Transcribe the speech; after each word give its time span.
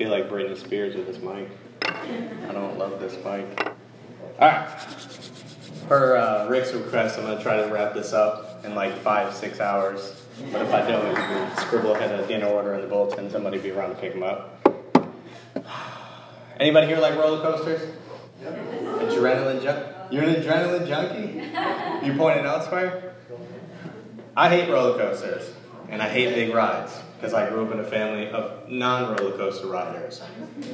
feel 0.00 0.08
like 0.08 0.30
Britney 0.30 0.56
Spears 0.56 0.96
with 0.96 1.06
this 1.06 1.18
mic. 1.18 1.46
I 1.82 2.52
don't 2.52 2.78
love 2.78 2.98
this 3.00 3.16
mic. 3.16 3.66
All 4.38 4.48
right. 4.48 4.66
Per 5.88 6.16
uh, 6.16 6.48
Rick's 6.48 6.72
request, 6.72 7.18
I'm 7.18 7.26
gonna 7.26 7.42
try 7.42 7.56
to 7.62 7.70
wrap 7.70 7.92
this 7.92 8.14
up 8.14 8.64
in 8.64 8.74
like 8.74 8.96
five, 9.00 9.34
six 9.34 9.60
hours. 9.60 10.24
But 10.50 10.62
if 10.62 10.72
I 10.72 10.90
don't, 10.90 11.06
you 11.06 11.14
can 11.14 11.56
scribble 11.58 11.94
ahead 11.94 12.18
a 12.18 12.26
dinner 12.26 12.46
order 12.46 12.72
in 12.72 12.80
the 12.80 12.86
bulletin. 12.86 13.28
Somebody 13.28 13.58
be 13.58 13.72
around 13.72 13.90
to 13.90 13.96
pick 13.96 14.14
them 14.14 14.22
up. 14.22 14.66
Anybody 16.58 16.86
here 16.86 16.98
like 16.98 17.18
roller 17.18 17.42
coasters? 17.42 17.94
Adrenaline 18.42 19.62
junk? 19.62 19.86
You're 20.10 20.24
an 20.24 20.34
adrenaline 20.36 20.88
junkie? 20.88 22.06
You 22.06 22.14
pointing 22.14 22.46
elsewhere? 22.46 23.16
I 24.34 24.48
hate 24.48 24.70
roller 24.70 24.96
coasters, 24.96 25.52
and 25.90 26.00
I 26.00 26.08
hate 26.08 26.34
big 26.34 26.54
rides 26.54 26.98
because 27.20 27.34
I 27.34 27.50
grew 27.50 27.66
up 27.66 27.72
in 27.72 27.80
a 27.80 27.84
family 27.84 28.28
of 28.28 28.66
non 28.68 29.14
roller 29.14 29.36
coaster 29.36 29.66
riders. 29.66 30.22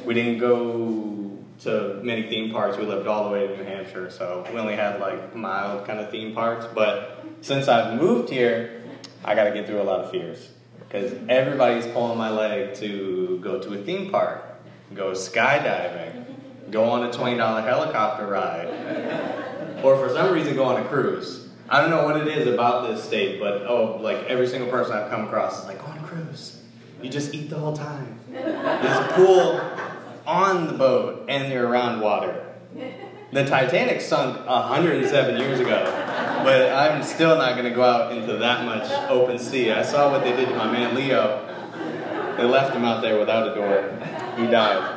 We 0.04 0.14
didn't 0.14 0.38
go 0.38 1.36
to 1.60 2.00
many 2.04 2.28
theme 2.28 2.52
parks. 2.52 2.76
We 2.76 2.84
lived 2.84 3.08
all 3.08 3.24
the 3.24 3.30
way 3.30 3.48
to 3.48 3.56
New 3.56 3.64
Hampshire, 3.64 4.10
so 4.10 4.46
we 4.52 4.58
only 4.58 4.76
had 4.76 5.00
like 5.00 5.34
mild 5.34 5.86
kind 5.86 5.98
of 5.98 6.10
theme 6.10 6.34
parks. 6.34 6.66
But 6.72 7.24
since 7.40 7.66
I've 7.66 8.00
moved 8.00 8.30
here, 8.30 8.84
I 9.24 9.34
got 9.34 9.44
to 9.44 9.50
get 9.52 9.66
through 9.66 9.82
a 9.82 9.84
lot 9.84 10.04
of 10.04 10.10
fears 10.12 10.50
because 10.78 11.12
everybody's 11.28 11.86
pulling 11.88 12.16
my 12.16 12.30
leg 12.30 12.74
to 12.76 13.40
go 13.42 13.60
to 13.60 13.74
a 13.74 13.78
theme 13.82 14.12
park, 14.12 14.44
go 14.94 15.12
skydiving, 15.12 16.70
go 16.70 16.84
on 16.84 17.02
a 17.02 17.08
$20 17.08 17.64
helicopter 17.64 18.26
ride, 18.26 19.82
or 19.82 19.96
for 19.96 20.14
some 20.14 20.32
reason 20.32 20.54
go 20.54 20.64
on 20.64 20.80
a 20.80 20.84
cruise. 20.84 21.45
I 21.68 21.80
don't 21.80 21.90
know 21.90 22.04
what 22.04 22.16
it 22.16 22.28
is 22.28 22.46
about 22.46 22.88
this 22.88 23.02
state, 23.02 23.40
but 23.40 23.62
oh, 23.66 23.98
like 24.00 24.24
every 24.24 24.46
single 24.46 24.70
person 24.70 24.96
I've 24.96 25.10
come 25.10 25.24
across 25.26 25.62
is 25.62 25.66
like, 25.66 25.86
on 25.88 25.98
a 25.98 26.02
cruise. 26.02 26.62
You 27.02 27.10
just 27.10 27.34
eat 27.34 27.50
the 27.50 27.58
whole 27.58 27.76
time. 27.76 28.20
There's 28.30 28.98
a 28.98 29.12
pool 29.14 29.60
on 30.26 30.66
the 30.66 30.72
boat, 30.72 31.26
and 31.28 31.52
you're 31.52 31.66
around 31.66 32.00
water. 32.00 32.42
The 33.32 33.44
Titanic 33.44 34.00
sunk 34.00 34.46
107 34.46 35.40
years 35.40 35.58
ago, 35.58 35.84
but 36.44 36.72
I'm 36.72 37.02
still 37.02 37.36
not 37.36 37.52
going 37.56 37.68
to 37.68 37.74
go 37.74 37.82
out 37.82 38.12
into 38.12 38.36
that 38.38 38.64
much 38.64 38.88
open 39.10 39.38
sea. 39.38 39.72
I 39.72 39.82
saw 39.82 40.10
what 40.10 40.22
they 40.22 40.34
did 40.34 40.48
to 40.48 40.54
my 40.54 40.70
man 40.70 40.94
Leo. 40.94 41.42
They 42.36 42.44
left 42.44 42.74
him 42.74 42.84
out 42.84 43.02
there 43.02 43.18
without 43.18 43.48
a 43.48 43.54
door. 43.54 43.98
He 44.36 44.46
died. 44.46 44.92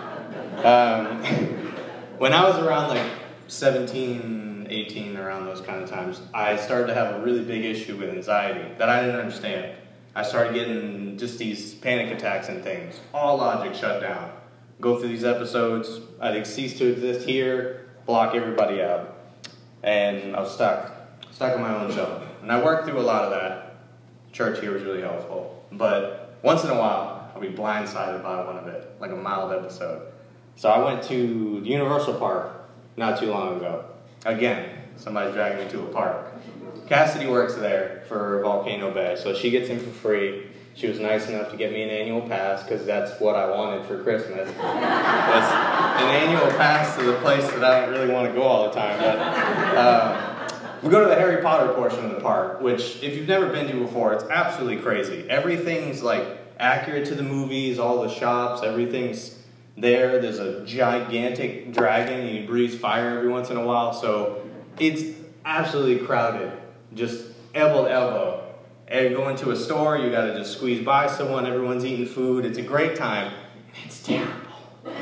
Um, 0.63 1.23
when 2.19 2.33
I 2.33 2.47
was 2.47 2.57
around 2.59 2.89
like 2.89 3.11
17, 3.47 4.48
18, 4.71 5.17
around 5.17 5.45
those 5.45 5.61
kind 5.61 5.81
of 5.83 5.89
times, 5.89 6.21
I 6.33 6.55
started 6.55 6.87
to 6.87 6.93
have 6.93 7.15
a 7.15 7.19
really 7.19 7.43
big 7.43 7.65
issue 7.65 7.97
with 7.97 8.09
anxiety 8.09 8.73
that 8.77 8.89
I 8.89 9.01
didn't 9.01 9.19
understand. 9.19 9.75
I 10.15 10.23
started 10.23 10.53
getting 10.53 11.17
just 11.17 11.37
these 11.37 11.75
panic 11.75 12.15
attacks 12.15 12.49
and 12.49 12.63
things. 12.63 12.99
All 13.13 13.37
logic 13.37 13.75
shut 13.75 14.01
down. 14.01 14.31
Go 14.81 14.99
through 14.99 15.09
these 15.09 15.25
episodes, 15.25 16.01
I'd 16.21 16.47
cease 16.47 16.77
to 16.77 16.91
exist 16.91 17.27
here, 17.27 17.89
block 18.05 18.33
everybody 18.33 18.81
out. 18.81 19.17
And 19.83 20.35
I 20.35 20.39
was 20.39 20.53
stuck, 20.53 20.91
stuck 21.31 21.55
on 21.55 21.61
my 21.61 21.75
own 21.75 21.93
show. 21.93 22.21
And 22.41 22.51
I 22.51 22.63
worked 22.63 22.87
through 22.87 22.99
a 22.99 23.01
lot 23.01 23.25
of 23.25 23.31
that. 23.31 23.77
Church 24.31 24.59
here 24.59 24.71
was 24.71 24.83
really 24.83 25.01
helpful. 25.01 25.65
But 25.71 26.37
once 26.41 26.63
in 26.63 26.69
a 26.69 26.79
while, 26.79 27.31
I'll 27.33 27.41
be 27.41 27.49
blindsided 27.49 28.23
by 28.23 28.43
one 28.45 28.57
of 28.57 28.67
it, 28.67 28.91
like 28.99 29.11
a 29.11 29.15
mild 29.15 29.51
episode. 29.51 30.11
So 30.55 30.69
I 30.69 30.83
went 30.83 31.03
to 31.03 31.61
Universal 31.63 32.15
Park 32.15 32.69
not 32.97 33.19
too 33.19 33.27
long 33.27 33.57
ago. 33.57 33.85
Again, 34.25 34.69
somebody's 34.97 35.33
dragging 35.33 35.65
me 35.65 35.71
to 35.71 35.83
a 35.83 35.87
park. 35.87 36.33
Cassidy 36.87 37.27
works 37.27 37.55
there 37.55 38.03
for 38.07 38.41
Volcano 38.41 38.91
Bay, 38.91 39.15
so 39.15 39.33
she 39.33 39.49
gets 39.49 39.69
in 39.69 39.79
for 39.79 39.91
free. 39.91 40.47
She 40.75 40.87
was 40.87 40.99
nice 40.99 41.27
enough 41.29 41.51
to 41.51 41.57
get 41.57 41.71
me 41.71 41.83
an 41.83 41.89
annual 41.89 42.21
pass 42.21 42.63
because 42.63 42.85
that's 42.85 43.19
what 43.19 43.35
I 43.35 43.49
wanted 43.49 43.85
for 43.85 44.01
Christmas. 44.03 44.47
Was 44.47 44.57
an 44.57 46.09
annual 46.09 46.47
pass 46.57 46.95
to 46.97 47.03
the 47.03 47.17
place 47.19 47.45
that 47.51 47.63
I 47.63 47.81
don't 47.81 47.91
really 47.91 48.13
want 48.13 48.27
to 48.27 48.33
go 48.33 48.43
all 48.43 48.69
the 48.69 48.75
time. 48.75 48.97
But 48.99 49.17
uh, 49.19 50.49
we 50.81 50.89
go 50.89 51.01
to 51.01 51.07
the 51.07 51.15
Harry 51.15 51.41
Potter 51.41 51.73
portion 51.73 52.05
of 52.05 52.11
the 52.11 52.21
park, 52.21 52.61
which 52.61 53.03
if 53.03 53.15
you've 53.15 53.27
never 53.27 53.47
been 53.47 53.67
to 53.67 53.73
before, 53.79 54.13
it's 54.13 54.23
absolutely 54.25 54.77
crazy. 54.77 55.29
Everything's 55.29 56.01
like 56.01 56.25
accurate 56.59 57.05
to 57.07 57.15
the 57.15 57.23
movies, 57.23 57.79
all 57.79 58.01
the 58.01 58.09
shops, 58.09 58.63
everything's 58.63 59.38
there. 59.81 60.19
There's 60.19 60.39
a 60.39 60.65
gigantic 60.65 61.73
dragon, 61.73 62.19
and 62.19 62.29
he 62.29 62.45
breathes 62.45 62.75
fire 62.75 63.17
every 63.17 63.29
once 63.29 63.49
in 63.49 63.57
a 63.57 63.65
while. 63.65 63.93
So 63.93 64.47
it's 64.79 65.17
absolutely 65.45 66.05
crowded, 66.05 66.51
just 66.93 67.25
elbow 67.55 67.85
to 67.85 67.91
elbow. 67.91 68.55
And 68.87 69.11
you 69.11 69.17
go 69.17 69.29
into 69.29 69.51
a 69.51 69.55
store, 69.55 69.97
you 69.97 70.09
got 70.09 70.25
to 70.25 70.37
just 70.37 70.53
squeeze 70.53 70.83
by 70.83 71.07
someone. 71.07 71.45
Everyone's 71.45 71.85
eating 71.85 72.07
food. 72.07 72.45
It's 72.45 72.57
a 72.57 72.63
great 72.63 72.95
time. 72.95 73.31
And 73.75 73.85
it's 73.85 74.01
terrible. 74.01 74.33
it's 74.85 74.95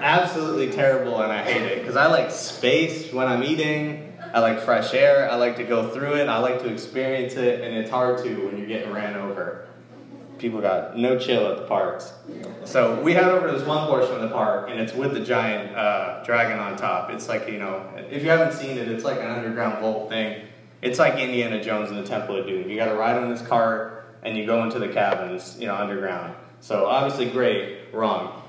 absolutely 0.00 0.70
terrible, 0.70 1.20
and 1.22 1.32
I 1.32 1.42
hate 1.42 1.62
it 1.62 1.80
because 1.80 1.96
I 1.96 2.06
like 2.06 2.30
space 2.30 3.12
when 3.12 3.26
I'm 3.26 3.42
eating. 3.42 4.12
I 4.32 4.40
like 4.40 4.60
fresh 4.60 4.94
air. 4.94 5.30
I 5.30 5.36
like 5.36 5.56
to 5.56 5.64
go 5.64 5.88
through 5.90 6.14
it. 6.16 6.28
I 6.28 6.38
like 6.38 6.60
to 6.60 6.68
experience 6.68 7.34
it, 7.34 7.62
and 7.62 7.74
it's 7.74 7.90
hard 7.90 8.22
to 8.24 8.46
when 8.46 8.58
you're 8.58 8.66
getting 8.66 8.92
ran 8.92 9.16
over. 9.16 9.66
People 10.38 10.60
got 10.60 10.96
no 10.98 11.18
chill 11.18 11.46
at 11.50 11.56
the 11.56 11.64
parks. 11.64 12.12
So 12.64 13.00
we 13.02 13.14
head 13.14 13.24
over 13.24 13.46
to 13.46 13.52
this 13.56 13.66
one 13.66 13.86
portion 13.86 14.14
of 14.14 14.20
the 14.20 14.28
park, 14.28 14.68
and 14.70 14.78
it's 14.78 14.92
with 14.92 15.14
the 15.14 15.20
giant 15.20 15.74
uh, 15.74 16.22
dragon 16.24 16.58
on 16.58 16.76
top. 16.76 17.10
It's 17.10 17.28
like, 17.28 17.48
you 17.48 17.58
know, 17.58 17.88
if 18.10 18.22
you 18.22 18.28
haven't 18.28 18.52
seen 18.52 18.76
it, 18.76 18.88
it's 18.88 19.04
like 19.04 19.18
an 19.18 19.30
underground 19.30 19.80
vault 19.80 20.10
thing. 20.10 20.42
It's 20.82 20.98
like 20.98 21.18
Indiana 21.18 21.62
Jones 21.62 21.90
and 21.90 21.98
the 21.98 22.06
Temple 22.06 22.36
of 22.36 22.46
Doom. 22.46 22.68
You 22.68 22.76
got 22.76 22.86
to 22.86 22.96
ride 22.96 23.16
on 23.16 23.30
this 23.30 23.40
cart, 23.42 24.18
and 24.22 24.36
you 24.36 24.44
go 24.44 24.62
into 24.62 24.78
the 24.78 24.88
cabins, 24.88 25.56
you 25.58 25.66
know, 25.66 25.74
underground. 25.74 26.34
So 26.60 26.86
obviously, 26.86 27.30
great, 27.30 27.92
wrong, 27.92 28.42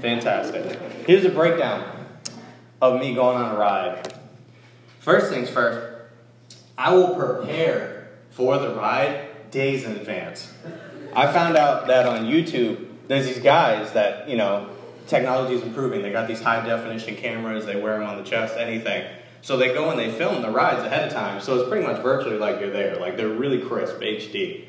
fantastic. 0.00 0.78
Here's 1.06 1.24
a 1.24 1.30
breakdown 1.30 2.06
of 2.82 3.00
me 3.00 3.14
going 3.14 3.36
on 3.36 3.54
a 3.54 3.58
ride. 3.58 4.14
First 4.98 5.30
things 5.32 5.48
first, 5.48 5.96
I 6.76 6.92
will 6.94 7.14
prepare 7.14 8.10
for 8.30 8.58
the 8.58 8.74
ride 8.74 9.50
days 9.50 9.84
in 9.84 9.92
advance. 9.92 10.52
I 11.14 11.32
found 11.32 11.56
out 11.56 11.86
that 11.88 12.06
on 12.06 12.26
YouTube, 12.26 12.86
there's 13.08 13.26
these 13.26 13.42
guys 13.42 13.92
that, 13.92 14.28
you 14.28 14.36
know, 14.36 14.70
technology 15.06 15.54
is 15.54 15.62
improving. 15.62 16.02
They 16.02 16.12
got 16.12 16.28
these 16.28 16.40
high 16.40 16.64
definition 16.64 17.16
cameras, 17.16 17.66
they 17.66 17.80
wear 17.80 17.98
them 17.98 18.08
on 18.08 18.16
the 18.16 18.22
chest, 18.22 18.56
anything. 18.56 19.04
So 19.42 19.56
they 19.56 19.72
go 19.72 19.90
and 19.90 19.98
they 19.98 20.10
film 20.10 20.42
the 20.42 20.50
rides 20.50 20.84
ahead 20.84 21.08
of 21.08 21.12
time. 21.12 21.40
So 21.40 21.58
it's 21.58 21.68
pretty 21.68 21.86
much 21.86 22.02
virtually 22.02 22.38
like 22.38 22.60
you're 22.60 22.70
there. 22.70 22.96
Like 22.96 23.16
they're 23.16 23.28
really 23.28 23.60
crisp, 23.60 23.96
HD. 23.96 24.66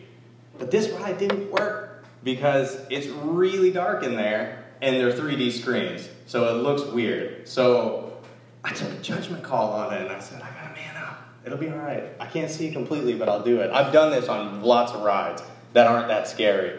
But 0.58 0.72
this 0.72 0.90
ride 0.90 1.18
didn't 1.18 1.52
work 1.52 2.06
because 2.24 2.80
it's 2.90 3.08
really 3.08 3.72
dark 3.72 4.04
in 4.04 4.16
there 4.16 4.64
and 4.82 4.96
they're 4.96 5.12
3D 5.12 5.52
screens. 5.52 6.08
So 6.26 6.56
it 6.56 6.62
looks 6.62 6.84
weird. 6.84 7.48
So 7.48 8.18
I 8.64 8.72
took 8.72 8.92
a 8.92 9.02
judgment 9.02 9.44
call 9.44 9.74
on 9.74 9.94
it 9.94 10.02
and 10.02 10.10
I 10.10 10.20
said, 10.20 10.42
I 10.42 10.50
gotta 10.52 10.74
man 10.74 10.96
up. 11.04 11.22
It'll 11.46 11.58
be 11.58 11.70
all 11.70 11.78
right. 11.78 12.06
I 12.20 12.26
can't 12.28 12.50
see 12.50 12.72
completely, 12.72 13.16
but 13.16 13.28
I'll 13.28 13.44
do 13.44 13.60
it. 13.60 13.72
I've 13.72 13.92
done 13.92 14.12
this 14.12 14.30
on 14.30 14.62
lots 14.62 14.94
of 14.94 15.02
rides 15.02 15.44
that 15.74 15.88
aren't 15.88 16.08
that 16.08 16.28
scary. 16.28 16.78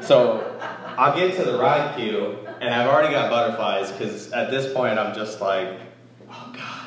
So 0.00 0.58
I'll 0.98 1.14
get 1.14 1.36
to 1.36 1.44
the 1.44 1.58
ride 1.58 1.96
queue, 1.96 2.38
and 2.60 2.74
I've 2.74 2.88
already 2.88 3.12
got 3.12 3.30
butterflies 3.30 3.92
because 3.92 4.32
at 4.32 4.50
this 4.50 4.72
point 4.72 4.98
I'm 4.98 5.14
just 5.14 5.40
like, 5.40 5.78
oh 6.30 6.52
God. 6.54 6.86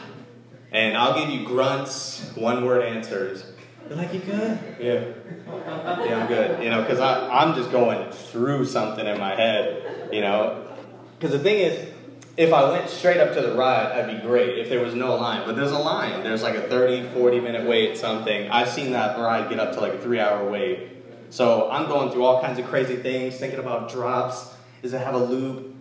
And 0.72 0.98
I'll 0.98 1.20
give 1.20 1.30
you 1.30 1.46
grunts, 1.46 2.32
one 2.36 2.66
word 2.66 2.84
answers. 2.84 3.46
You're 3.88 3.98
like, 3.98 4.14
you 4.14 4.20
good? 4.22 4.60
Yeah. 4.80 5.04
Yeah, 5.48 6.20
I'm 6.22 6.28
good. 6.28 6.64
You 6.64 6.70
know, 6.70 6.82
because 6.82 7.00
I'm 7.00 7.54
just 7.56 7.72
going 7.72 8.12
through 8.12 8.66
something 8.66 9.06
in 9.06 9.20
my 9.20 9.36
head, 9.36 10.10
you 10.12 10.22
know. 10.22 10.68
Because 11.20 11.32
the 11.32 11.40
thing 11.40 11.60
is, 11.60 11.93
if 12.36 12.52
I 12.52 12.72
went 12.72 12.90
straight 12.90 13.20
up 13.20 13.34
to 13.36 13.42
the 13.42 13.54
ride, 13.54 13.92
I'd 13.92 14.16
be 14.16 14.20
great 14.26 14.58
if 14.58 14.70
there 14.70 14.82
was 14.82 14.96
no 14.96 15.16
line. 15.16 15.44
But 15.46 15.56
there's 15.56 15.72
a 15.72 15.78
line. 15.78 16.24
There's 16.24 16.42
like 16.42 16.56
a 16.56 16.62
30, 16.62 17.10
40 17.10 17.40
minute 17.40 17.68
wait, 17.68 17.98
something. 17.98 18.50
I've 18.50 18.70
seen 18.70 18.92
that 18.94 19.18
ride 19.20 19.50
get 19.50 19.60
up 19.60 19.74
to 19.74 19.80
like 19.80 19.94
a 19.94 20.00
three 20.00 20.20
hour 20.20 20.50
wait. 20.50 20.90
So 21.30 21.70
I'm 21.70 21.88
going 21.88 22.12
through 22.12 22.24
all 22.24 22.42
kinds 22.42 22.60
of 22.60 22.66
crazy 22.66 22.96
things, 22.96 23.38
thinking 23.38 23.60
about 23.60 23.90
drops. 23.90 24.54
Does 24.82 24.94
it 24.94 25.02
have 25.02 25.16
a 25.16 25.24
loop? 25.24 25.76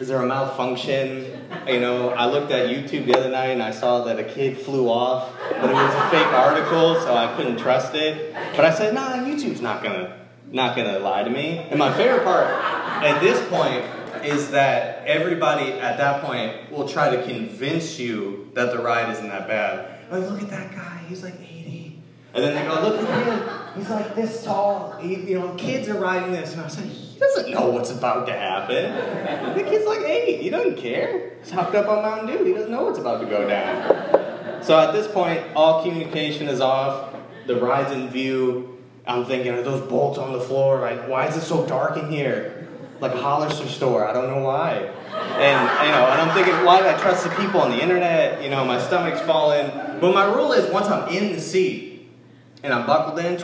Is 0.00 0.08
there 0.08 0.22
a 0.22 0.26
malfunction? 0.26 1.46
You 1.66 1.80
know, 1.80 2.10
I 2.10 2.26
looked 2.26 2.52
at 2.52 2.68
YouTube 2.68 3.06
the 3.06 3.18
other 3.18 3.30
night 3.30 3.48
and 3.48 3.62
I 3.62 3.70
saw 3.70 4.04
that 4.04 4.18
a 4.18 4.24
kid 4.24 4.56
flew 4.56 4.88
off, 4.88 5.32
but 5.50 5.70
it 5.70 5.72
was 5.72 5.94
a 5.94 6.10
fake 6.10 6.26
article, 6.26 7.00
so 7.00 7.14
I 7.14 7.34
couldn't 7.36 7.56
trust 7.58 7.94
it. 7.94 8.32
But 8.54 8.64
I 8.64 8.72
said, 8.72 8.94
nah, 8.94 9.14
YouTube's 9.14 9.60
not 9.60 9.82
gonna 9.82 10.16
not 10.50 10.76
gonna 10.76 10.98
lie 11.00 11.24
to 11.24 11.30
me. 11.30 11.58
And 11.70 11.78
my 11.78 11.92
favorite 11.94 12.24
part 12.24 12.46
at 12.46 13.20
this 13.20 13.46
point 13.48 13.84
is 14.24 14.50
that 14.50 15.06
everybody 15.06 15.72
at 15.72 15.98
that 15.98 16.22
point 16.22 16.70
will 16.70 16.88
try 16.88 17.14
to 17.14 17.22
convince 17.24 17.98
you 17.98 18.50
that 18.54 18.72
the 18.72 18.78
ride 18.78 19.10
isn't 19.10 19.28
that 19.28 19.48
bad. 19.48 20.10
Like, 20.10 20.30
look 20.30 20.42
at 20.42 20.50
that 20.50 20.72
guy, 20.72 21.02
he's 21.08 21.22
like 21.22 21.34
80. 21.34 22.00
And 22.34 22.44
then 22.44 22.54
they 22.54 22.62
go, 22.62 22.80
look 22.80 23.00
at 23.00 23.26
him, 23.26 23.78
he's 23.78 23.90
like 23.90 24.14
this 24.14 24.44
tall. 24.44 24.96
He, 25.00 25.16
you 25.16 25.38
know, 25.38 25.54
kids 25.54 25.88
are 25.88 25.98
riding 25.98 26.32
this. 26.32 26.52
And 26.52 26.60
I 26.60 26.64
was 26.64 26.76
like, 26.78 26.86
he 26.86 27.18
doesn't 27.18 27.50
know 27.50 27.70
what's 27.70 27.90
about 27.90 28.26
to 28.26 28.32
happen. 28.32 29.56
The 29.56 29.64
kid's 29.64 29.86
like 29.86 30.00
eight, 30.00 30.40
he 30.40 30.50
doesn't 30.50 30.76
care. 30.76 31.32
He's 31.40 31.50
hopped 31.50 31.74
up 31.74 31.88
on 31.88 32.02
Mountain 32.02 32.26
Dew, 32.28 32.44
he 32.44 32.52
doesn't 32.52 32.70
know 32.70 32.84
what's 32.84 32.98
about 32.98 33.20
to 33.20 33.26
go 33.26 33.48
down. 33.48 34.62
So 34.62 34.78
at 34.78 34.92
this 34.92 35.10
point, 35.10 35.42
all 35.54 35.82
communication 35.82 36.48
is 36.48 36.60
off, 36.60 37.14
the 37.46 37.56
ride's 37.56 37.92
in 37.92 38.08
view, 38.08 38.78
I'm 39.08 39.24
thinking, 39.24 39.52
are 39.52 39.62
those 39.62 39.88
bolts 39.88 40.18
on 40.18 40.32
the 40.34 40.40
floor? 40.40 40.80
Like, 40.80 41.08
why 41.08 41.26
is 41.26 41.36
it 41.36 41.40
so 41.40 41.66
dark 41.66 41.96
in 41.96 42.10
here? 42.10 42.57
Like 43.00 43.14
a 43.14 43.20
Hollister 43.20 43.68
store. 43.68 44.06
I 44.08 44.12
don't 44.12 44.28
know 44.28 44.42
why. 44.42 44.72
And 44.74 45.86
you 45.86 45.92
know, 45.92 46.06
and 46.08 46.20
I'm 46.20 46.34
thinking, 46.34 46.64
why 46.64 46.80
do 46.80 46.88
I 46.88 46.98
trust 46.98 47.24
the 47.24 47.30
people 47.30 47.60
on 47.60 47.70
the 47.70 47.80
internet? 47.80 48.42
You 48.42 48.50
know, 48.50 48.64
my 48.64 48.80
stomach's 48.80 49.20
falling. 49.20 49.70
But 50.00 50.14
my 50.14 50.24
rule 50.24 50.52
is, 50.52 50.70
once 50.72 50.86
I'm 50.88 51.08
in 51.08 51.32
the 51.32 51.40
seat 51.40 52.10
and 52.62 52.72
I'm 52.72 52.86
buckled 52.86 53.18
in, 53.20 53.42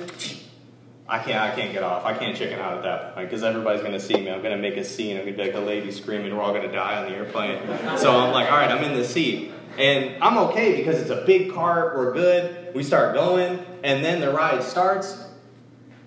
I 1.07 1.19
can't, 1.19 1.39
I 1.39 1.55
can't 1.55 1.73
get 1.73 1.83
off. 1.83 2.05
I 2.05 2.17
can't 2.17 2.37
chicken 2.37 2.59
out 2.59 2.79
at 2.79 2.83
that 2.83 3.15
point 3.15 3.29
because 3.29 3.45
everybody's 3.45 3.83
gonna 3.83 4.01
see 4.01 4.15
me. 4.15 4.31
I'm 4.31 4.43
gonna 4.43 4.57
make 4.57 4.77
a 4.77 4.85
scene. 4.85 5.17
I'm 5.17 5.25
gonna 5.25 5.37
be 5.37 5.45
like 5.45 5.55
a 5.55 5.61
lady 5.61 5.93
screaming. 5.93 6.35
We're 6.35 6.43
all 6.43 6.53
gonna 6.53 6.73
die 6.73 7.03
on 7.03 7.11
the 7.11 7.17
airplane. 7.17 7.61
So 7.99 8.17
I'm 8.17 8.33
like, 8.33 8.51
all 8.51 8.59
right, 8.59 8.71
I'm 8.71 8.83
in 8.83 8.95
the 8.95 9.05
seat. 9.05 9.53
And 9.77 10.23
I'm 10.23 10.39
okay 10.49 10.77
because 10.77 11.01
it's 11.01 11.11
a 11.11 11.25
big 11.27 11.53
cart, 11.53 11.97
we're 11.97 12.13
good. 12.13 12.75
We 12.75 12.83
start 12.85 13.15
going, 13.15 13.65
and 13.83 14.05
then 14.05 14.21
the 14.21 14.33
ride 14.33 14.63
starts, 14.63 15.27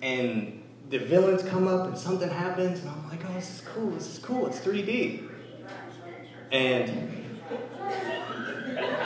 and 0.00 0.57
the 0.88 0.98
villains 0.98 1.42
come 1.42 1.68
up, 1.68 1.86
and 1.86 1.98
something 1.98 2.28
happens, 2.28 2.80
and 2.80 2.90
I'm 2.90 3.08
like, 3.08 3.20
oh, 3.28 3.34
this 3.34 3.50
is 3.50 3.60
cool, 3.60 3.90
this 3.90 4.06
is 4.06 4.18
cool, 4.18 4.46
it's 4.46 4.58
3D. 4.60 5.28
And 6.50 7.08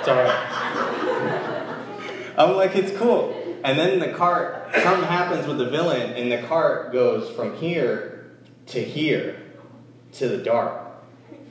alright. 0.07 0.49
I'm 2.39 2.57
like, 2.57 2.77
it's 2.77 2.97
cool. 2.97 3.39
And 3.65 3.79
then 3.79 3.99
the 4.01 4.13
cart, 4.13 4.73
something 4.83 5.09
happens 5.09 5.47
with 5.47 5.59
the 5.59 5.69
villain, 5.71 6.13
and 6.13 6.31
the 6.33 6.47
cart 6.49 6.93
goes 6.93 7.31
from 7.31 7.57
here 7.57 8.33
to 8.67 8.83
here 8.83 9.43
to 10.13 10.29
the 10.29 10.39
dark. 10.39 10.81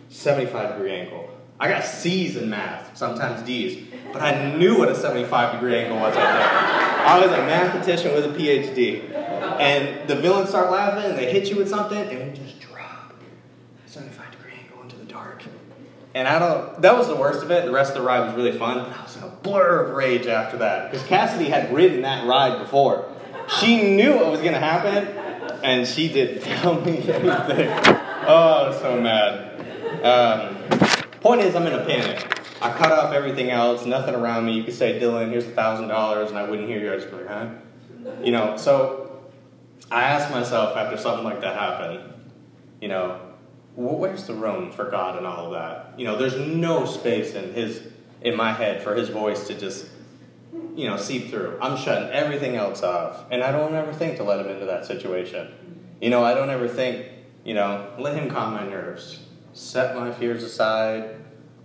75 0.09 0.73
degree 0.73 0.91
angle. 0.91 1.29
I 1.59 1.69
got 1.69 1.85
C's 1.85 2.35
in 2.35 2.49
math, 2.49 2.97
sometimes 2.97 3.43
D's, 3.43 3.87
but 4.11 4.21
I 4.21 4.55
knew 4.55 4.77
what 4.77 4.89
a 4.89 4.95
75 4.95 5.53
degree 5.53 5.77
angle 5.77 5.99
was 5.99 6.15
there. 6.15 6.25
I 6.25 7.19
was 7.19 7.31
a 7.31 7.37
mathematician 7.37 8.13
with 8.13 8.25
a 8.25 8.29
PhD. 8.29 9.10
And 9.61 10.09
the 10.09 10.15
villains 10.15 10.49
start 10.49 10.71
laughing, 10.71 11.11
and 11.11 11.19
they 11.19 11.31
hit 11.31 11.47
you 11.49 11.57
with 11.57 11.69
something, 11.69 11.95
and 11.95 12.31
we 12.31 12.35
just 12.35 12.59
drop 12.59 13.13
75 13.85 14.31
degree 14.31 14.53
angle 14.59 14.81
into 14.81 14.95
the 14.95 15.05
dark. 15.05 15.43
And 16.15 16.27
I 16.27 16.39
don't, 16.39 16.81
that 16.81 16.97
was 16.97 17.07
the 17.07 17.15
worst 17.15 17.43
of 17.43 17.51
it. 17.51 17.65
The 17.65 17.71
rest 17.71 17.91
of 17.91 17.97
the 17.97 18.01
ride 18.01 18.25
was 18.25 18.35
really 18.35 18.57
fun, 18.57 18.79
but 18.79 18.97
I 18.97 19.03
was 19.03 19.15
in 19.15 19.23
a 19.23 19.27
blur 19.27 19.85
of 19.85 19.95
rage 19.95 20.25
after 20.25 20.57
that. 20.57 20.89
Because 20.89 21.05
Cassidy 21.05 21.47
had 21.47 21.71
ridden 21.71 22.01
that 22.01 22.27
ride 22.27 22.57
before. 22.57 23.07
She 23.59 23.95
knew 23.95 24.15
what 24.15 24.31
was 24.31 24.39
going 24.41 24.53
to 24.53 24.59
happen, 24.59 25.07
and 25.63 25.87
she 25.87 26.11
didn't 26.11 26.41
tell 26.57 26.81
me 26.81 26.97
anything. 26.97 27.69
Oh, 28.27 28.77
so 28.81 28.99
mad. 28.99 30.03
Um, 30.03 30.57
Point 31.21 31.41
is, 31.41 31.55
I'm 31.55 31.67
in 31.67 31.73
a 31.73 31.85
panic. 31.85 32.41
I 32.63 32.71
cut 32.71 32.91
off 32.91 33.13
everything 33.13 33.51
else, 33.51 33.85
nothing 33.85 34.15
around 34.15 34.47
me. 34.47 34.53
You 34.53 34.63
could 34.63 34.73
say, 34.73 34.99
Dylan, 34.99 35.29
here's 35.29 35.45
a 35.45 35.51
thousand 35.51 35.87
dollars, 35.87 36.29
and 36.29 36.39
I 36.39 36.49
wouldn't 36.49 36.67
hear 36.67 36.79
you. 36.79 36.91
I'd 36.91 36.99
just 36.99 37.11
be 37.11 37.17
like, 37.17 37.27
huh? 37.27 37.49
You 38.23 38.31
know, 38.31 38.57
so 38.57 39.00
I 39.89 40.03
ask 40.03 40.31
myself 40.31 40.77
after 40.77 40.97
something 40.97 41.23
like 41.23 41.41
that 41.41 41.55
happened, 41.55 42.13
you 42.81 42.87
know, 42.87 43.19
where's 43.75 44.25
the 44.25 44.33
room 44.33 44.71
for 44.71 44.89
God 44.89 45.17
and 45.17 45.25
all 45.25 45.47
of 45.47 45.51
that? 45.53 45.99
You 45.99 46.05
know, 46.05 46.17
there's 46.17 46.37
no 46.37 46.85
space 46.85 47.33
in 47.35 47.53
his, 47.53 47.81
in 48.21 48.35
my 48.35 48.53
head 48.53 48.83
for 48.83 48.95
his 48.95 49.09
voice 49.09 49.47
to 49.47 49.57
just, 49.57 49.87
you 50.75 50.87
know, 50.87 50.97
seep 50.97 51.29
through. 51.29 51.57
I'm 51.61 51.77
shutting 51.77 52.09
everything 52.09 52.55
else 52.55 52.83
off, 52.83 53.25
and 53.31 53.43
I 53.43 53.51
don't 53.51 53.73
ever 53.73 53.93
think 53.93 54.17
to 54.17 54.23
let 54.23 54.39
him 54.39 54.49
into 54.49 54.65
that 54.65 54.85
situation. 54.85 55.51
You 56.01 56.09
know, 56.09 56.23
I 56.23 56.33
don't 56.33 56.49
ever 56.49 56.67
think, 56.67 57.07
you 57.43 57.53
know, 57.53 57.93
let 57.97 58.15
him 58.15 58.29
calm 58.29 58.53
my 58.53 58.67
nerves 58.67 59.19
set 59.53 59.95
my 59.95 60.11
fears 60.11 60.43
aside, 60.43 61.15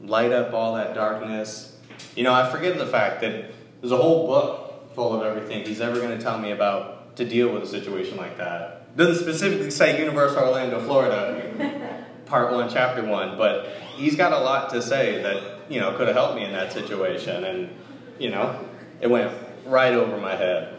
light 0.01 0.33
up 0.33 0.53
all 0.53 0.75
that 0.75 0.95
darkness. 0.95 1.77
You 2.15 2.25
know, 2.25 2.33
I 2.33 2.51
forget 2.51 2.79
the 2.79 2.87
fact 2.87 3.21
that 3.21 3.51
there's 3.81 3.93
a 3.93 3.97
whole 3.97 4.27
book 4.27 4.95
full 4.95 5.15
of 5.15 5.23
everything 5.23 5.65
he's 5.65 5.81
ever 5.81 5.99
going 5.99 6.17
to 6.17 6.23
tell 6.23 6.39
me 6.39 6.53
about 6.53 6.96
to 7.17 7.25
deal 7.25 7.53
with 7.53 7.63
a 7.63 7.67
situation 7.67 8.17
like 8.17 8.39
that. 8.39 8.97
Doesn't 8.97 9.23
specifically 9.23 9.71
say 9.71 9.99
Universal 9.99 10.39
Orlando, 10.39 10.81
Florida, 10.81 12.05
part 12.27 12.53
one, 12.53 12.71
chapter 12.71 13.05
one, 13.05 13.37
but 13.37 13.69
he's 13.95 14.17
got 14.17 14.33
a 14.33 14.39
lot 14.39 14.71
to 14.71 14.81
say 14.81 15.23
that, 15.23 15.71
you 15.71 15.81
know, 15.81 15.97
could 15.97 16.07
have 16.07 16.17
helped 16.17 16.37
me 16.37 16.45
in 16.45 16.53
that 16.53 16.73
situation. 16.73 17.45
And, 17.45 17.71
you 18.19 18.31
know, 18.31 18.67
it 19.01 19.11
went 19.11 19.33
right 19.67 19.93
over 19.93 20.17
my 20.19 20.35
head. 20.35 20.75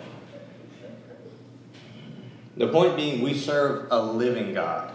The 2.55 2.67
point 2.69 2.95
being, 2.95 3.21
we 3.21 3.35
serve 3.35 3.87
a 3.91 4.01
living 4.01 4.53
God. 4.53 4.93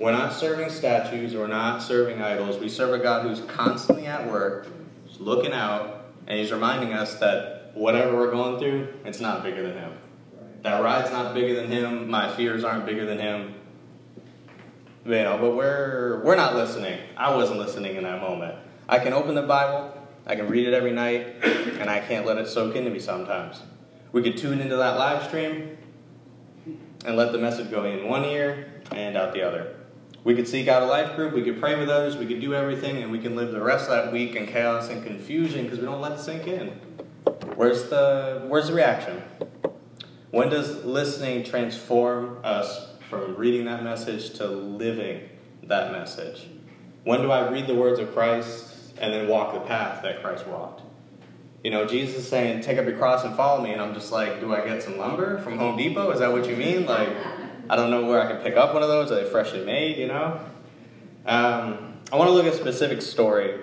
We're 0.00 0.10
not 0.10 0.32
serving 0.32 0.70
statues, 0.70 1.32
we're 1.32 1.46
not 1.46 1.80
serving 1.80 2.20
idols. 2.20 2.58
We 2.58 2.68
serve 2.68 2.92
a 2.92 2.98
God 2.98 3.24
who's 3.24 3.40
constantly 3.42 4.06
at 4.06 4.28
work, 4.28 4.66
looking 5.20 5.52
out, 5.52 6.06
and 6.26 6.40
He's 6.40 6.50
reminding 6.50 6.92
us 6.92 7.20
that 7.20 7.70
whatever 7.74 8.16
we're 8.16 8.32
going 8.32 8.58
through, 8.58 8.88
it's 9.04 9.20
not 9.20 9.44
bigger 9.44 9.62
than 9.62 9.78
Him. 9.78 9.92
That 10.62 10.82
ride's 10.82 11.10
not 11.10 11.34
bigger 11.34 11.54
than 11.54 11.70
Him, 11.70 12.08
my 12.08 12.34
fears 12.34 12.64
aren't 12.64 12.86
bigger 12.86 13.04
than 13.04 13.18
Him. 13.18 13.54
You 15.04 15.10
know, 15.10 15.38
but 15.40 15.56
we're 15.56 16.22
we're 16.24 16.36
not 16.36 16.54
listening. 16.54 17.00
I 17.16 17.34
wasn't 17.34 17.58
listening 17.58 17.96
in 17.96 18.04
that 18.04 18.20
moment. 18.20 18.54
I 18.88 19.00
can 19.00 19.12
open 19.12 19.34
the 19.34 19.42
Bible, 19.42 20.00
I 20.26 20.36
can 20.36 20.48
read 20.48 20.68
it 20.68 20.74
every 20.74 20.92
night, 20.92 21.36
and 21.42 21.90
I 21.90 21.98
can't 22.00 22.24
let 22.24 22.38
it 22.38 22.46
soak 22.46 22.76
into 22.76 22.90
me 22.90 23.00
sometimes. 23.00 23.60
We 24.12 24.22
could 24.22 24.36
tune 24.36 24.60
into 24.60 24.76
that 24.76 24.98
live 24.98 25.24
stream 25.24 25.76
and 27.04 27.16
let 27.16 27.32
the 27.32 27.38
message 27.38 27.70
go 27.70 27.84
in 27.84 28.08
one 28.08 28.24
ear 28.24 28.82
and 28.92 29.16
out 29.16 29.32
the 29.32 29.42
other. 29.42 29.74
We 30.22 30.36
could 30.36 30.46
seek 30.46 30.68
out 30.68 30.82
a 30.82 30.86
life 30.86 31.16
group, 31.16 31.32
we 31.32 31.42
could 31.42 31.58
pray 31.58 31.76
with 31.76 31.88
others, 31.88 32.16
we 32.16 32.26
could 32.26 32.40
do 32.40 32.54
everything, 32.54 33.02
and 33.02 33.10
we 33.10 33.18
can 33.18 33.34
live 33.34 33.50
the 33.50 33.60
rest 33.60 33.90
of 33.90 34.04
that 34.04 34.12
week 34.12 34.36
in 34.36 34.46
chaos 34.46 34.88
and 34.88 35.04
confusion 35.04 35.64
because 35.64 35.80
we 35.80 35.86
don't 35.86 36.00
let 36.00 36.12
it 36.12 36.20
sink 36.20 36.46
in. 36.46 36.68
Where's 37.56 37.88
the, 37.88 38.44
where's 38.46 38.68
the 38.68 38.74
reaction? 38.74 39.20
When 40.32 40.48
does 40.48 40.82
listening 40.86 41.44
transform 41.44 42.38
us 42.42 42.86
from 43.10 43.36
reading 43.36 43.66
that 43.66 43.84
message 43.84 44.30
to 44.38 44.46
living 44.46 45.28
that 45.64 45.92
message? 45.92 46.48
When 47.04 47.20
do 47.20 47.30
I 47.30 47.50
read 47.50 47.66
the 47.66 47.74
words 47.74 48.00
of 48.00 48.14
Christ 48.14 48.94
and 48.98 49.12
then 49.12 49.28
walk 49.28 49.52
the 49.52 49.60
path 49.60 50.02
that 50.02 50.22
Christ 50.22 50.46
walked? 50.46 50.80
You 51.62 51.70
know, 51.70 51.84
Jesus 51.84 52.26
saying, 52.26 52.62
Take 52.62 52.78
up 52.78 52.86
your 52.86 52.96
cross 52.96 53.24
and 53.24 53.36
follow 53.36 53.62
me. 53.62 53.72
And 53.72 53.82
I'm 53.82 53.92
just 53.92 54.10
like, 54.10 54.40
Do 54.40 54.54
I 54.54 54.66
get 54.66 54.82
some 54.82 54.96
lumber 54.96 55.36
from 55.42 55.58
Home 55.58 55.76
Depot? 55.76 56.10
Is 56.12 56.20
that 56.20 56.32
what 56.32 56.48
you 56.48 56.56
mean? 56.56 56.86
Like, 56.86 57.10
I 57.68 57.76
don't 57.76 57.90
know 57.90 58.06
where 58.06 58.22
I 58.22 58.32
can 58.32 58.42
pick 58.42 58.56
up 58.56 58.72
one 58.72 58.82
of 58.82 58.88
those. 58.88 59.12
Are 59.12 59.22
they 59.22 59.28
freshly 59.28 59.62
made, 59.66 59.98
you 59.98 60.06
know? 60.06 60.40
Um, 61.26 61.98
I 62.10 62.16
want 62.16 62.28
to 62.28 62.32
look 62.32 62.46
at 62.46 62.54
a 62.54 62.56
specific 62.56 63.02
story 63.02 63.60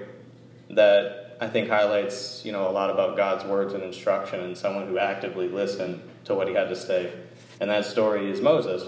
that 0.69 1.35
I 1.41 1.47
think 1.47 1.67
highlights, 1.67 2.45
you 2.45 2.51
know, 2.51 2.69
a 2.69 2.71
lot 2.71 2.91
about 2.91 3.17
God's 3.17 3.43
words 3.43 3.73
and 3.73 3.81
instruction 3.81 4.41
and 4.41 4.55
someone 4.55 4.85
who 4.85 4.99
actively 4.99 5.49
listened 5.49 6.03
to 6.25 6.35
what 6.35 6.47
he 6.47 6.53
had 6.53 6.69
to 6.69 6.75
say. 6.75 7.13
And 7.59 7.69
that 7.69 7.85
story 7.85 8.29
is 8.29 8.41
Moses. 8.41 8.83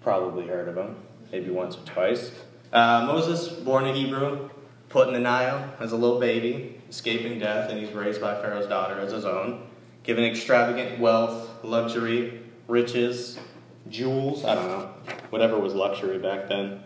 Probably 0.00 0.46
heard 0.46 0.68
of 0.68 0.76
him, 0.76 0.96
maybe 1.32 1.50
once 1.50 1.76
or 1.76 1.80
twice. 1.80 2.32
Uh, 2.72 3.04
Moses, 3.06 3.48
born 3.48 3.86
a 3.86 3.92
Hebrew, 3.92 4.50
put 4.88 5.08
in 5.08 5.14
the 5.14 5.20
Nile 5.20 5.74
as 5.80 5.92
a 5.92 5.96
little 5.96 6.20
baby, 6.20 6.80
escaping 6.88 7.38
death, 7.38 7.70
and 7.70 7.78
he's 7.78 7.92
raised 7.92 8.20
by 8.20 8.34
Pharaoh's 8.40 8.66
daughter 8.66 8.98
as 9.00 9.12
his 9.12 9.24
own, 9.24 9.66
given 10.02 10.24
extravagant 10.24 10.98
wealth, 10.98 11.50
luxury, 11.62 12.40
riches, 12.66 13.38
jewels, 13.88 14.44
I 14.44 14.54
don't 14.54 14.68
know, 14.68 14.90
whatever 15.30 15.58
was 15.58 15.74
luxury 15.74 16.18
back 16.18 16.48
then. 16.48 16.82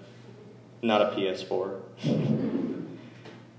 Not 0.83 1.03
a 1.03 1.17
PS4. 1.17 2.39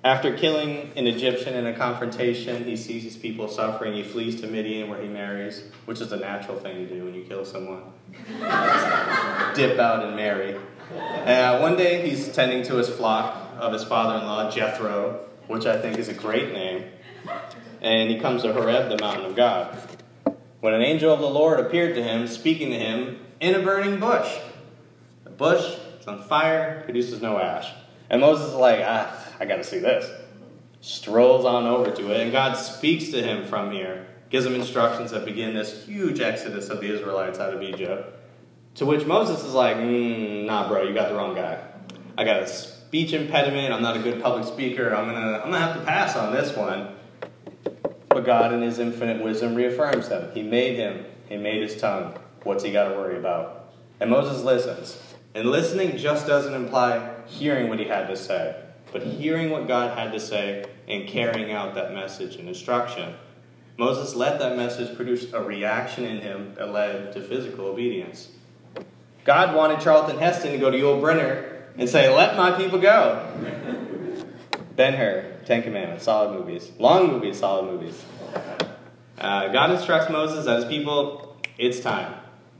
After 0.03 0.35
killing 0.35 0.91
an 0.97 1.07
Egyptian 1.07 1.53
in 1.53 1.65
a 1.65 1.73
confrontation, 1.73 2.65
he 2.65 2.75
sees 2.75 3.03
his 3.03 3.15
people 3.15 3.47
suffering. 3.47 3.93
He 3.93 4.03
flees 4.03 4.41
to 4.41 4.47
Midian, 4.47 4.89
where 4.89 5.01
he 5.01 5.07
marries, 5.07 5.63
which 5.85 6.01
is 6.01 6.11
a 6.11 6.17
natural 6.17 6.59
thing 6.59 6.75
to 6.75 6.93
do 6.93 7.05
when 7.05 7.13
you 7.13 7.23
kill 7.23 7.45
someone. 7.45 7.83
Dip 9.55 9.79
out 9.79 10.03
and 10.03 10.13
marry. 10.13 10.57
Uh, 11.25 11.59
one 11.59 11.77
day, 11.77 12.07
he's 12.07 12.27
tending 12.33 12.63
to 12.63 12.75
his 12.75 12.89
flock 12.89 13.49
of 13.57 13.71
his 13.71 13.85
father 13.85 14.19
in 14.19 14.25
law, 14.25 14.51
Jethro, 14.51 15.21
which 15.47 15.65
I 15.65 15.79
think 15.81 15.97
is 15.97 16.09
a 16.09 16.13
great 16.13 16.51
name. 16.51 16.83
And 17.81 18.09
he 18.09 18.19
comes 18.19 18.41
to 18.41 18.51
Horeb, 18.51 18.89
the 18.89 18.97
mountain 18.97 19.25
of 19.25 19.37
God. 19.37 19.77
When 20.59 20.73
an 20.73 20.81
angel 20.81 21.13
of 21.13 21.21
the 21.21 21.29
Lord 21.29 21.61
appeared 21.61 21.95
to 21.95 22.03
him, 22.03 22.27
speaking 22.27 22.71
to 22.71 22.77
him 22.77 23.19
in 23.39 23.55
a 23.55 23.59
burning 23.59 24.01
bush. 24.01 24.37
The 25.23 25.29
bush 25.29 25.77
is 25.99 26.07
on 26.07 26.23
fire, 26.23 26.81
produces 26.83 27.21
no 27.21 27.39
ash. 27.39 27.71
And 28.09 28.19
Moses 28.19 28.49
is 28.49 28.55
like, 28.55 28.81
ah, 28.83 29.22
I 29.39 29.45
got 29.45 29.57
to 29.57 29.63
see 29.63 29.79
this. 29.79 30.09
Strolls 30.81 31.45
on 31.45 31.65
over 31.65 31.91
to 31.91 32.11
it, 32.11 32.21
and 32.21 32.31
God 32.31 32.55
speaks 32.55 33.09
to 33.09 33.21
him 33.21 33.45
from 33.45 33.71
here, 33.71 34.05
gives 34.29 34.45
him 34.45 34.55
instructions 34.55 35.11
that 35.11 35.25
begin 35.25 35.53
this 35.53 35.85
huge 35.85 36.19
exodus 36.19 36.69
of 36.69 36.81
the 36.81 36.93
Israelites 36.93 37.39
out 37.39 37.53
of 37.53 37.61
Egypt. 37.61 38.19
To 38.75 38.85
which 38.85 39.05
Moses 39.05 39.43
is 39.43 39.53
like, 39.53 39.77
mm, 39.77 40.45
nah, 40.45 40.67
bro, 40.67 40.83
you 40.83 40.93
got 40.93 41.09
the 41.09 41.15
wrong 41.15 41.35
guy. 41.35 41.63
I 42.17 42.23
got 42.25 42.41
a 42.43 42.47
speech 42.47 43.13
impediment. 43.13 43.73
I'm 43.73 43.81
not 43.81 43.97
a 43.97 43.99
good 43.99 44.21
public 44.21 44.45
speaker. 44.45 44.93
I'm 44.95 45.05
gonna, 45.05 45.37
I'm 45.37 45.51
gonna 45.51 45.59
have 45.59 45.75
to 45.79 45.85
pass 45.85 46.15
on 46.15 46.33
this 46.33 46.55
one. 46.55 46.95
But 48.09 48.25
God, 48.25 48.53
in 48.53 48.61
His 48.61 48.79
infinite 48.79 49.23
wisdom, 49.23 49.55
reaffirms 49.55 50.07
him. 50.07 50.31
He 50.33 50.43
made 50.43 50.75
him. 50.75 51.05
He 51.27 51.37
made 51.37 51.63
his 51.63 51.79
tongue. 51.79 52.15
What's 52.43 52.63
he 52.63 52.71
got 52.71 52.89
to 52.89 52.95
worry 52.95 53.17
about? 53.17 53.73
And 53.99 54.09
Moses 54.11 54.43
listens. 54.43 55.01
And 55.33 55.49
listening 55.49 55.97
just 55.97 56.27
doesn't 56.27 56.53
imply 56.53 57.09
hearing 57.25 57.69
what 57.69 57.79
he 57.79 57.85
had 57.85 58.07
to 58.07 58.15
say, 58.15 58.55
but 58.93 59.01
hearing 59.03 59.49
what 59.49 59.67
God 59.67 59.97
had 59.97 60.13
to 60.13 60.19
say 60.19 60.65
and 60.87 61.07
carrying 61.07 61.51
out 61.51 61.73
that 61.75 61.93
message 61.93 62.35
and 62.35 62.47
instruction. 62.47 63.15
Moses 63.75 64.15
let 64.15 64.37
that 64.39 64.55
message 64.55 64.95
produce 64.95 65.33
a 65.33 65.41
reaction 65.41 66.05
in 66.05 66.21
him 66.21 66.53
that 66.55 66.71
led 66.71 67.11
to 67.13 67.21
physical 67.21 67.65
obedience. 67.65 68.29
God 69.25 69.55
wanted 69.55 69.79
Charlton 69.79 70.19
Heston 70.19 70.51
to 70.51 70.57
go 70.59 70.69
to 70.69 70.77
Yul 70.77 71.01
Brynner 71.01 71.63
and 71.77 71.89
say, 71.89 72.13
Let 72.13 72.37
my 72.37 72.51
people 72.51 72.79
go. 72.79 73.27
Ben 74.75 74.93
Hur, 74.93 75.37
Ten 75.45 75.63
Commandments, 75.63 76.05
solid 76.05 76.37
movies. 76.37 76.71
Long 76.77 77.07
movies, 77.07 77.39
solid 77.39 77.65
movies. 77.65 78.03
Uh, 79.17 79.47
God 79.49 79.71
instructs 79.71 80.11
Moses 80.11 80.45
that 80.45 80.57
his 80.57 80.65
people, 80.65 81.37
it's 81.57 81.79
time. 81.79 82.13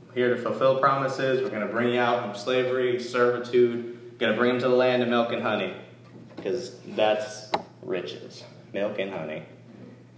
We're 0.08 0.14
here 0.14 0.36
to 0.36 0.40
fulfill 0.40 0.78
promises. 0.78 1.42
We're 1.42 1.50
going 1.50 1.66
to 1.66 1.72
bring 1.72 1.92
you 1.92 2.00
out 2.00 2.22
from 2.22 2.34
slavery, 2.34 3.00
servitude. 3.00 3.98
We're 4.12 4.18
going 4.18 4.32
to 4.32 4.38
bring 4.38 4.52
them 4.52 4.60
to 4.62 4.68
the 4.68 4.76
land 4.76 5.02
of 5.02 5.08
milk 5.08 5.32
and 5.32 5.42
honey. 5.42 5.74
Because 6.44 6.76
that's 6.88 7.50
riches 7.82 8.44
milk 8.74 8.98
and 8.98 9.10
honey. 9.10 9.44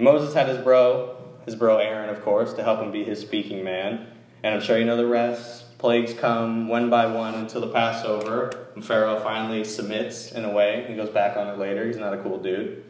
Moses 0.00 0.34
had 0.34 0.48
his 0.48 0.58
bro, 0.58 1.16
his 1.44 1.54
bro 1.54 1.76
Aaron, 1.76 2.10
of 2.10 2.24
course, 2.24 2.52
to 2.54 2.64
help 2.64 2.80
him 2.80 2.90
be 2.90 3.04
his 3.04 3.20
speaking 3.20 3.62
man. 3.62 4.08
And 4.42 4.52
I'm 4.52 4.60
sure 4.60 4.76
you 4.76 4.84
know 4.84 4.96
the 4.96 5.06
rest. 5.06 5.78
Plagues 5.78 6.14
come 6.14 6.66
one 6.66 6.90
by 6.90 7.06
one 7.06 7.34
until 7.34 7.60
the 7.60 7.68
Passover. 7.68 8.70
And 8.74 8.84
Pharaoh 8.84 9.20
finally 9.20 9.62
submits 9.62 10.32
in 10.32 10.44
a 10.44 10.50
way. 10.50 10.84
He 10.88 10.96
goes 10.96 11.10
back 11.10 11.36
on 11.36 11.46
it 11.46 11.58
later. 11.58 11.86
He's 11.86 11.96
not 11.96 12.12
a 12.12 12.18
cool 12.18 12.38
dude. 12.38 12.82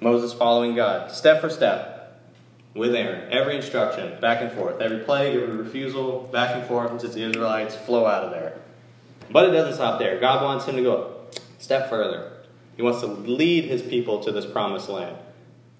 Moses 0.00 0.34
following 0.34 0.74
God, 0.74 1.10
step 1.10 1.40
for 1.40 1.48
step, 1.48 2.20
with 2.74 2.94
Aaron. 2.94 3.32
Every 3.32 3.56
instruction, 3.56 4.20
back 4.20 4.42
and 4.42 4.52
forth. 4.52 4.82
Every 4.82 4.98
plague, 4.98 5.34
every 5.34 5.56
refusal, 5.56 6.28
back 6.30 6.54
and 6.54 6.66
forth 6.66 6.90
until 6.90 7.10
the 7.10 7.22
Israelites 7.22 7.74
flow 7.74 8.04
out 8.04 8.24
of 8.24 8.32
there. 8.32 8.58
But 9.30 9.48
it 9.48 9.52
doesn't 9.52 9.74
stop 9.74 9.98
there. 9.98 10.20
God 10.20 10.42
wants 10.42 10.66
him 10.66 10.76
to 10.76 10.82
go 10.82 11.14
step 11.58 11.88
further. 11.88 12.33
He 12.76 12.82
wants 12.82 13.00
to 13.00 13.06
lead 13.06 13.64
his 13.64 13.82
people 13.82 14.22
to 14.24 14.32
this 14.32 14.46
promised 14.46 14.88
land. 14.88 15.16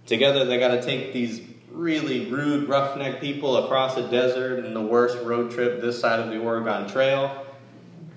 Together, 0.06 0.44
they 0.44 0.58
got 0.58 0.68
to 0.68 0.82
take 0.82 1.12
these 1.12 1.40
really 1.70 2.30
rude, 2.30 2.68
roughneck 2.68 3.20
people 3.20 3.56
across 3.64 3.96
a 3.96 4.08
desert 4.08 4.64
and 4.64 4.76
the 4.76 4.80
worst 4.82 5.18
road 5.24 5.50
trip 5.50 5.80
this 5.80 6.00
side 6.00 6.20
of 6.20 6.28
the 6.28 6.38
Oregon 6.38 6.88
Trail. 6.88 7.44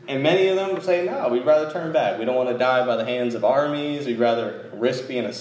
And 0.07 0.23
many 0.23 0.47
of 0.47 0.55
them 0.55 0.79
say, 0.81 1.05
no, 1.05 1.27
we'd 1.29 1.45
rather 1.45 1.71
turn 1.71 1.91
back. 1.91 2.19
We 2.19 2.25
don't 2.25 2.35
want 2.35 2.49
to 2.49 2.57
die 2.57 2.85
by 2.85 2.95
the 2.95 3.03
hands 3.03 3.35
of 3.35 3.43
armies. 3.43 4.05
We'd 4.05 4.19
rather 4.19 4.69
risk 4.73 5.07
being 5.07 5.25
a, 5.25 5.33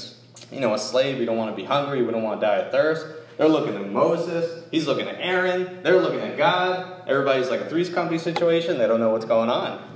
you 0.51 0.61
know, 0.61 0.75
a 0.75 0.79
slave. 0.79 1.19
We 1.19 1.25
don't 1.25 1.37
want 1.37 1.51
to 1.51 1.57
be 1.57 1.65
hungry. 1.65 2.03
We 2.03 2.11
don't 2.11 2.23
want 2.23 2.41
to 2.41 2.47
die 2.47 2.57
of 2.57 2.73
thirst. 2.73 3.07
They're 3.37 3.49
looking 3.49 3.77
at 3.77 3.93
Moses. 3.93 4.65
He's 4.71 4.87
looking 4.87 5.07
at 5.07 5.17
Aaron. 5.21 5.83
They're 5.83 6.01
looking 6.01 6.21
at 6.21 6.37
God. 6.37 7.07
Everybody's 7.07 7.51
like 7.51 7.61
a 7.61 7.69
three's 7.69 7.91
company 7.91 8.19
situation. 8.19 8.79
They 8.79 8.89
don't 8.89 8.99
know 8.99 9.11
what's 9.11 9.27
going 9.27 9.51
on. 9.51 9.96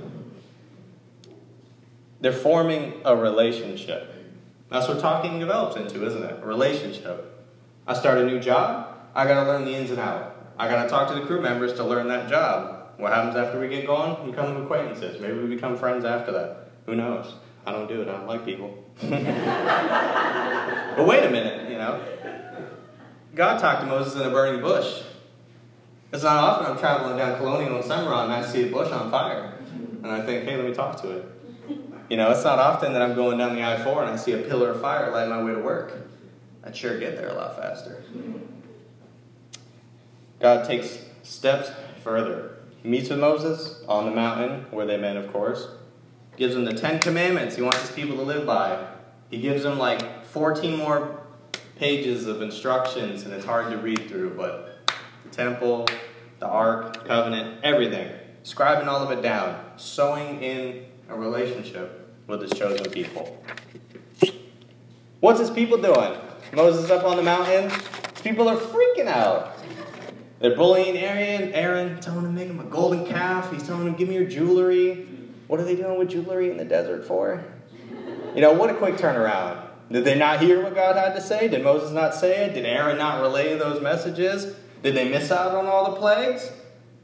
They're 2.21 2.31
forming 2.31 3.01
a 3.03 3.15
relationship. 3.15 4.13
That's 4.69 4.87
what 4.87 4.99
talking 4.99 5.39
develops 5.39 5.75
into, 5.75 6.05
isn't 6.05 6.23
it? 6.23 6.39
A 6.41 6.45
relationship. 6.45 7.27
I 7.85 7.93
start 7.93 8.19
a 8.19 8.25
new 8.25 8.39
job, 8.39 8.91
I 9.13 9.25
got 9.25 9.43
to 9.43 9.49
learn 9.49 9.65
the 9.65 9.75
ins 9.75 9.91
and 9.91 9.99
outs. 9.99 10.37
I 10.57 10.69
got 10.69 10.83
to 10.83 10.89
talk 10.89 11.09
to 11.09 11.15
the 11.15 11.25
crew 11.25 11.41
members 11.41 11.73
to 11.73 11.83
learn 11.83 12.07
that 12.07 12.29
job. 12.29 12.91
What 12.97 13.11
happens 13.11 13.35
after 13.35 13.59
we 13.59 13.67
get 13.67 13.85
going? 13.85 14.23
We 14.23 14.31
become 14.31 14.63
acquaintances. 14.63 15.19
Maybe 15.19 15.37
we 15.39 15.47
become 15.47 15.75
friends 15.75 16.05
after 16.05 16.31
that. 16.33 16.69
Who 16.85 16.95
knows? 16.95 17.33
I 17.65 17.71
don't 17.71 17.87
do 17.87 18.01
it. 18.01 18.07
I 18.07 18.11
don't 18.13 18.27
like 18.27 18.45
people. 18.45 18.83
but 19.01 19.11
wait 21.07 21.23
a 21.23 21.29
minute, 21.29 21.69
you 21.69 21.77
know. 21.77 22.01
God 23.33 23.59
talked 23.59 23.81
to 23.81 23.87
Moses 23.87 24.15
in 24.15 24.21
a 24.21 24.29
burning 24.29 24.61
bush. 24.61 25.01
It's 26.13 26.23
not 26.23 26.37
often 26.37 26.71
I'm 26.71 26.77
traveling 26.77 27.17
down 27.17 27.37
Colonial 27.37 27.77
in 27.77 27.83
Semoran 27.83 28.25
and 28.25 28.33
I 28.33 28.45
see 28.45 28.67
a 28.67 28.71
bush 28.71 28.91
on 28.91 29.09
fire. 29.09 29.57
And 30.03 30.11
I 30.11 30.25
think, 30.25 30.43
hey, 30.43 30.57
let 30.57 30.65
me 30.65 30.73
talk 30.73 31.01
to 31.01 31.11
it. 31.11 31.30
You 32.11 32.17
know, 32.17 32.29
it's 32.29 32.43
not 32.43 32.59
often 32.59 32.91
that 32.91 33.01
I'm 33.01 33.15
going 33.15 33.37
down 33.37 33.55
the 33.55 33.63
I 33.63 33.81
4 33.81 34.01
and 34.03 34.11
I 34.11 34.17
see 34.17 34.33
a 34.33 34.39
pillar 34.39 34.71
of 34.71 34.81
fire 34.81 35.09
lighting 35.11 35.29
my 35.29 35.41
way 35.41 35.53
to 35.53 35.61
work. 35.61 35.93
I'd 36.61 36.75
sure 36.75 36.99
get 36.99 37.15
there 37.15 37.29
a 37.29 37.33
lot 37.33 37.55
faster. 37.55 38.03
God 40.41 40.67
takes 40.67 41.05
steps 41.23 41.71
further. 42.03 42.57
He 42.83 42.89
meets 42.89 43.09
with 43.09 43.19
Moses 43.19 43.81
on 43.87 44.03
the 44.03 44.11
mountain, 44.11 44.65
where 44.71 44.85
they 44.85 44.97
met, 44.97 45.15
of 45.15 45.31
course. 45.31 45.69
Gives 46.35 46.53
them 46.53 46.65
the 46.65 46.73
Ten 46.73 46.99
Commandments 46.99 47.55
he 47.55 47.61
wants 47.61 47.79
his 47.79 47.91
people 47.91 48.17
to 48.17 48.23
live 48.23 48.45
by. 48.45 48.87
He 49.29 49.39
gives 49.39 49.63
them 49.63 49.79
like 49.79 50.25
14 50.25 50.77
more 50.77 51.21
pages 51.77 52.27
of 52.27 52.41
instructions, 52.41 53.23
and 53.23 53.33
it's 53.33 53.45
hard 53.45 53.71
to 53.71 53.77
read 53.77 54.09
through, 54.09 54.31
but 54.31 54.79
the 55.23 55.29
temple, 55.29 55.87
the 56.39 56.47
ark, 56.47 57.07
covenant, 57.07 57.63
everything. 57.63 58.11
Scribing 58.43 58.87
all 58.87 59.01
of 59.01 59.17
it 59.17 59.21
down, 59.21 59.63
sewing 59.77 60.43
in 60.43 60.87
a 61.07 61.15
relationship 61.15 61.99
with 62.31 62.41
his 62.41 62.51
chosen 62.57 62.89
people. 62.89 63.43
What's 65.19 65.39
his 65.39 65.51
people 65.51 65.77
doing? 65.77 66.17
Moses 66.53 66.89
up 66.89 67.05
on 67.05 67.17
the 67.17 67.23
mountain. 67.23 67.69
His 67.69 68.21
people 68.23 68.49
are 68.49 68.57
freaking 68.57 69.07
out. 69.07 69.57
They're 70.39 70.55
bullying 70.55 70.97
Aaron, 70.97 71.53
Aaron, 71.53 71.99
telling 71.99 72.25
him 72.25 72.25
to 72.25 72.31
make 72.31 72.47
him 72.47 72.59
a 72.59 72.63
golden 72.63 73.05
calf. 73.05 73.51
He's 73.51 73.61
telling 73.61 73.85
him, 73.85 73.93
give 73.93 74.09
me 74.09 74.15
your 74.15 74.25
jewelry. 74.25 75.07
What 75.47 75.59
are 75.59 75.63
they 75.63 75.75
doing 75.75 75.99
with 75.99 76.09
jewelry 76.09 76.49
in 76.49 76.57
the 76.57 76.65
desert 76.65 77.05
for? 77.05 77.43
You 78.33 78.41
know, 78.41 78.53
what 78.53 78.69
a 78.69 78.73
quick 78.73 78.95
turnaround. 78.95 79.67
Did 79.91 80.05
they 80.05 80.17
not 80.17 80.41
hear 80.41 80.63
what 80.63 80.73
God 80.73 80.95
had 80.95 81.13
to 81.15 81.21
say? 81.21 81.49
Did 81.49 81.63
Moses 81.63 81.91
not 81.91 82.15
say 82.15 82.45
it? 82.45 82.53
Did 82.53 82.65
Aaron 82.65 82.97
not 82.97 83.21
relay 83.21 83.57
those 83.57 83.81
messages? 83.81 84.55
Did 84.81 84.95
they 84.95 85.09
miss 85.09 85.31
out 85.31 85.53
on 85.53 85.65
all 85.65 85.91
the 85.91 85.99
plagues? 85.99 86.49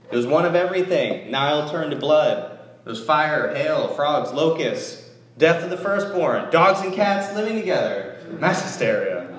It 0.10 0.16
was 0.16 0.26
one 0.26 0.46
of 0.46 0.56
everything. 0.56 1.30
Nile 1.30 1.70
turned 1.70 1.92
to 1.92 1.98
blood. 1.98 2.58
There 2.86 2.92
was 2.92 3.04
fire, 3.04 3.54
hail, 3.54 3.90
frogs, 3.90 4.32
locusts. 4.32 5.07
Death 5.38 5.64
of 5.64 5.70
the 5.70 5.78
firstborn. 5.78 6.50
Dogs 6.52 6.82
and 6.82 6.94
cats 6.94 7.36
living 7.36 7.56
together. 7.56 8.18
Mass 8.40 8.64
hysteria. 8.64 9.38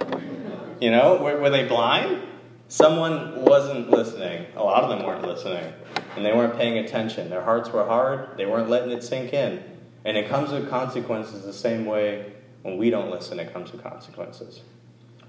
You 0.80 0.90
know, 0.90 1.16
were, 1.16 1.38
were 1.40 1.50
they 1.50 1.66
blind? 1.66 2.22
Someone 2.68 3.44
wasn't 3.44 3.90
listening. 3.90 4.46
A 4.54 4.62
lot 4.62 4.84
of 4.84 4.90
them 4.90 5.04
weren't 5.06 5.22
listening. 5.22 5.72
And 6.16 6.24
they 6.24 6.32
weren't 6.32 6.56
paying 6.56 6.78
attention. 6.78 7.30
Their 7.30 7.42
hearts 7.42 7.70
were 7.70 7.84
hard. 7.84 8.36
They 8.36 8.46
weren't 8.46 8.68
letting 8.68 8.90
it 8.90 9.02
sink 9.02 9.32
in. 9.32 9.62
And 10.04 10.16
it 10.16 10.28
comes 10.28 10.50
with 10.50 10.70
consequences 10.70 11.44
the 11.44 11.52
same 11.52 11.84
way 11.84 12.32
when 12.62 12.76
we 12.76 12.90
don't 12.90 13.10
listen, 13.10 13.38
it 13.38 13.52
comes 13.52 13.72
with 13.72 13.82
consequences. 13.82 14.60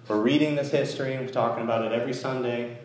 We're 0.08 0.22
reading 0.22 0.56
this 0.56 0.72
history, 0.72 1.18
we're 1.18 1.28
talking 1.28 1.64
about 1.64 1.86
it 1.86 1.92
every 1.92 2.14
Sunday. 2.14 2.78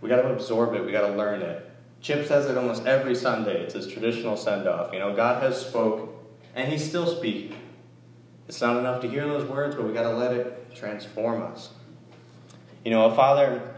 We 0.00 0.08
got 0.08 0.22
to 0.22 0.32
absorb 0.32 0.74
it, 0.74 0.84
we 0.84 0.92
got 0.92 1.06
to 1.08 1.14
learn 1.14 1.42
it. 1.42 1.70
Chip 2.00 2.26
says 2.26 2.46
it 2.46 2.58
almost 2.58 2.84
every 2.86 3.14
Sunday. 3.14 3.62
It's 3.62 3.74
his 3.74 3.86
traditional 3.86 4.36
send 4.36 4.68
off. 4.68 4.92
You 4.92 4.98
know, 4.98 5.14
God 5.14 5.42
has 5.42 5.64
spoke 5.64 6.15
and 6.56 6.72
he's 6.72 6.84
still 6.84 7.06
speaking. 7.06 7.54
It's 8.48 8.60
not 8.60 8.78
enough 8.78 9.02
to 9.02 9.08
hear 9.08 9.26
those 9.26 9.48
words, 9.48 9.76
but 9.76 9.84
we 9.84 9.92
got 9.92 10.02
to 10.02 10.16
let 10.16 10.32
it 10.32 10.74
transform 10.74 11.42
us. 11.42 11.70
You 12.84 12.90
know, 12.90 13.04
a 13.04 13.14
father 13.14 13.74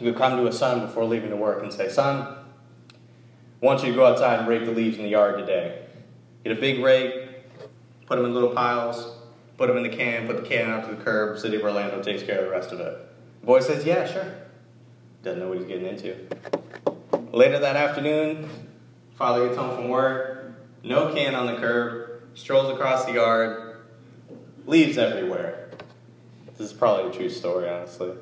would 0.00 0.16
come 0.16 0.38
to 0.38 0.46
a 0.46 0.52
son 0.52 0.80
before 0.80 1.04
leaving 1.04 1.30
to 1.30 1.36
work 1.36 1.62
and 1.62 1.72
say, 1.72 1.88
Son, 1.88 2.22
I 2.22 3.64
want 3.64 3.82
you 3.82 3.90
to 3.90 3.94
go 3.94 4.06
outside 4.06 4.40
and 4.40 4.48
rake 4.48 4.64
the 4.64 4.72
leaves 4.72 4.96
in 4.96 5.04
the 5.04 5.10
yard 5.10 5.38
today. 5.38 5.84
Get 6.42 6.56
a 6.56 6.60
big 6.60 6.82
rake, 6.82 7.28
put 8.06 8.16
them 8.16 8.24
in 8.24 8.34
little 8.34 8.50
piles, 8.50 9.14
put 9.58 9.68
them 9.68 9.76
in 9.76 9.82
the 9.82 9.94
can, 9.94 10.26
put 10.26 10.36
the 10.36 10.48
can 10.48 10.70
out 10.70 10.88
to 10.88 10.94
the 10.94 11.02
curb, 11.02 11.38
City 11.38 11.56
of 11.56 11.62
Orlando 11.62 12.02
takes 12.02 12.22
care 12.22 12.38
of 12.38 12.44
the 12.46 12.50
rest 12.50 12.72
of 12.72 12.80
it. 12.80 12.98
The 13.40 13.46
boy 13.46 13.60
says, 13.60 13.84
Yeah, 13.84 14.10
sure. 14.10 14.32
Doesn't 15.22 15.38
know 15.38 15.48
what 15.48 15.58
he's 15.58 15.66
getting 15.66 15.86
into. 15.86 16.16
Later 17.32 17.58
that 17.58 17.76
afternoon, 17.76 18.48
father 19.16 19.46
gets 19.46 19.58
home 19.58 19.76
from 19.76 19.88
work, 19.88 20.54
no 20.82 21.12
can 21.14 21.34
on 21.34 21.46
the 21.46 21.60
curb, 21.60 22.11
strolls 22.34 22.72
across 22.72 23.04
the 23.04 23.12
yard, 23.12 23.76
leaves 24.66 24.98
everywhere. 24.98 25.70
This 26.56 26.70
is 26.70 26.72
probably 26.72 27.10
a 27.10 27.12
true 27.12 27.30
story, 27.30 27.68
honestly. 27.68 28.12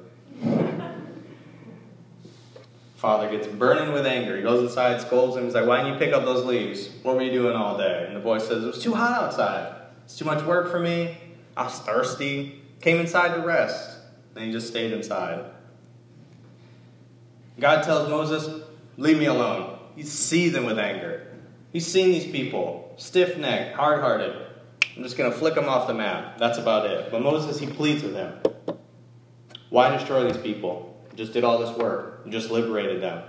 Father 2.96 3.30
gets 3.30 3.46
burning 3.46 3.94
with 3.94 4.06
anger. 4.06 4.36
He 4.36 4.42
goes 4.42 4.62
inside, 4.62 5.00
scolds 5.00 5.34
him. 5.34 5.44
He's 5.44 5.54
like, 5.54 5.66
Why 5.66 5.78
didn't 5.78 5.94
you 5.94 5.98
pick 5.98 6.12
up 6.12 6.24
those 6.26 6.44
leaves? 6.44 6.90
What 7.02 7.16
were 7.16 7.22
you 7.22 7.32
doing 7.32 7.56
all 7.56 7.78
day? 7.78 8.04
And 8.06 8.14
the 8.14 8.20
boy 8.20 8.38
says, 8.38 8.62
It 8.62 8.66
was 8.66 8.82
too 8.82 8.94
hot 8.94 9.22
outside. 9.22 9.74
It's 10.04 10.18
too 10.18 10.26
much 10.26 10.44
work 10.44 10.70
for 10.70 10.78
me. 10.78 11.16
I 11.56 11.64
was 11.64 11.78
thirsty. 11.78 12.60
Came 12.82 12.98
inside 12.98 13.34
to 13.34 13.40
rest. 13.40 13.98
And 14.36 14.44
he 14.44 14.52
just 14.52 14.68
stayed 14.68 14.92
inside. 14.92 15.46
God 17.58 17.82
tells 17.84 18.08
Moses, 18.10 18.64
Leave 18.98 19.18
me 19.18 19.24
alone. 19.26 19.78
He's 19.96 20.12
seething 20.12 20.66
with 20.66 20.78
anger. 20.78 21.26
He's 21.72 21.86
seen 21.86 22.10
these 22.10 22.30
people, 22.30 22.89
stiff 23.00 23.38
necked, 23.38 23.74
hard 23.76 24.00
hearted. 24.00 24.36
I'm 24.96 25.02
just 25.02 25.16
going 25.16 25.32
to 25.32 25.36
flick 25.36 25.54
them 25.54 25.68
off 25.68 25.86
the 25.86 25.94
map. 25.94 26.38
That's 26.38 26.58
about 26.58 26.86
it. 26.86 27.10
But 27.10 27.22
Moses, 27.22 27.58
he 27.58 27.66
pleads 27.66 28.02
with 28.02 28.14
him. 28.14 28.34
Why 29.70 29.90
destroy 29.90 30.30
these 30.30 30.40
people? 30.40 30.86
Just 31.16 31.32
did 31.32 31.42
all 31.42 31.58
this 31.58 31.76
work, 31.76 32.28
just 32.28 32.50
liberated 32.50 33.02
them. 33.02 33.22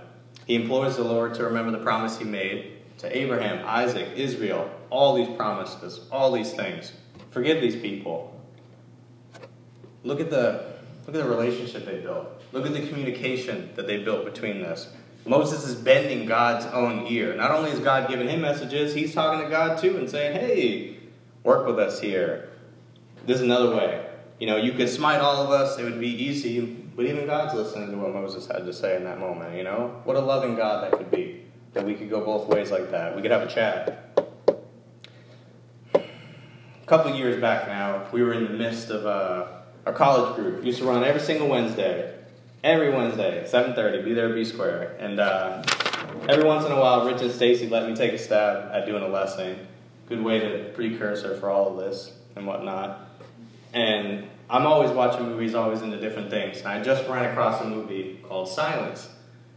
He 0.46 0.56
implores 0.56 0.96
the 0.96 1.04
Lord 1.04 1.34
to 1.34 1.44
remember 1.44 1.72
the 1.72 1.82
promise 1.82 2.18
he 2.18 2.24
made 2.24 2.82
to 2.98 3.16
Abraham, 3.16 3.64
Isaac, 3.66 4.08
Israel, 4.16 4.70
all 4.90 5.14
these 5.14 5.34
promises, 5.36 6.06
all 6.10 6.32
these 6.32 6.52
things. 6.52 6.92
Forgive 7.30 7.60
these 7.60 7.76
people. 7.76 8.38
Look 10.04 10.20
at 10.20 10.30
the 10.30 10.72
look 11.06 11.16
at 11.16 11.22
the 11.22 11.28
relationship 11.28 11.86
they 11.86 12.00
built. 12.00 12.28
Look 12.52 12.66
at 12.66 12.72
the 12.72 12.86
communication 12.86 13.70
that 13.76 13.86
they 13.86 14.02
built 14.02 14.24
between 14.24 14.60
this. 14.60 14.88
Moses 15.24 15.64
is 15.64 15.76
bending 15.76 16.26
God's 16.26 16.66
own 16.66 17.06
ear. 17.06 17.34
Not 17.36 17.52
only 17.52 17.70
is 17.70 17.78
God 17.78 18.08
giving 18.08 18.28
him 18.28 18.40
messages, 18.40 18.94
he's 18.94 19.14
talking 19.14 19.44
to 19.44 19.50
God 19.50 19.78
too 19.78 19.96
and 19.96 20.10
saying, 20.10 20.34
hey, 20.34 20.96
work 21.44 21.66
with 21.66 21.78
us 21.78 22.00
here. 22.00 22.48
This 23.24 23.36
is 23.36 23.42
another 23.42 23.76
way. 23.76 24.06
You 24.40 24.48
know, 24.48 24.56
you 24.56 24.72
could 24.72 24.88
smite 24.88 25.20
all 25.20 25.42
of 25.42 25.50
us, 25.50 25.78
it 25.78 25.84
would 25.84 26.00
be 26.00 26.08
easy. 26.08 26.60
But 26.60 27.06
even 27.06 27.26
God's 27.26 27.54
listening 27.54 27.90
to 27.92 27.96
what 27.96 28.12
Moses 28.12 28.46
had 28.46 28.66
to 28.66 28.72
say 28.72 28.96
in 28.96 29.04
that 29.04 29.20
moment, 29.20 29.56
you 29.56 29.62
know? 29.62 30.00
What 30.04 30.16
a 30.16 30.20
loving 30.20 30.56
God 30.56 30.84
that 30.84 30.98
could 30.98 31.10
be. 31.10 31.44
That 31.72 31.86
we 31.86 31.94
could 31.94 32.10
go 32.10 32.24
both 32.24 32.48
ways 32.48 32.70
like 32.70 32.90
that. 32.90 33.16
We 33.16 33.22
could 33.22 33.30
have 33.30 33.42
a 33.42 33.46
chat. 33.46 34.20
A 35.94 36.86
couple 36.86 37.14
years 37.14 37.40
back 37.40 37.68
now, 37.68 38.08
we 38.12 38.22
were 38.22 38.34
in 38.34 38.44
the 38.44 38.50
midst 38.50 38.90
of 38.90 39.06
uh, 39.06 39.46
our 39.86 39.92
college 39.92 40.36
group. 40.36 40.64
Used 40.64 40.80
to 40.80 40.84
run 40.84 41.02
every 41.04 41.20
single 41.20 41.48
Wednesday. 41.48 42.18
Every 42.64 42.90
Wednesday, 42.90 43.44
7.30, 43.44 44.04
be 44.04 44.14
there 44.14 44.32
be 44.32 44.44
Square. 44.44 44.94
And 45.00 45.18
uh, 45.18 45.64
every 46.28 46.44
once 46.44 46.64
in 46.64 46.70
a 46.70 46.78
while, 46.78 47.04
Rich 47.04 47.20
and 47.20 47.32
Stacy 47.32 47.68
let 47.68 47.88
me 47.88 47.96
take 47.96 48.12
a 48.12 48.18
stab 48.18 48.70
at 48.72 48.86
doing 48.86 49.02
a 49.02 49.08
lesson. 49.08 49.66
Good 50.08 50.22
way 50.22 50.38
to 50.38 50.70
precursor 50.72 51.36
for 51.38 51.50
all 51.50 51.72
of 51.72 51.84
this 51.84 52.12
and 52.36 52.46
whatnot. 52.46 53.08
And 53.72 54.28
I'm 54.48 54.64
always 54.64 54.92
watching 54.92 55.26
movies, 55.26 55.56
always 55.56 55.82
into 55.82 56.00
different 56.00 56.30
things. 56.30 56.58
And 56.58 56.68
I 56.68 56.80
just 56.80 57.08
ran 57.08 57.28
across 57.28 57.60
a 57.60 57.64
movie 57.64 58.20
called 58.28 58.48
Silence. 58.48 59.08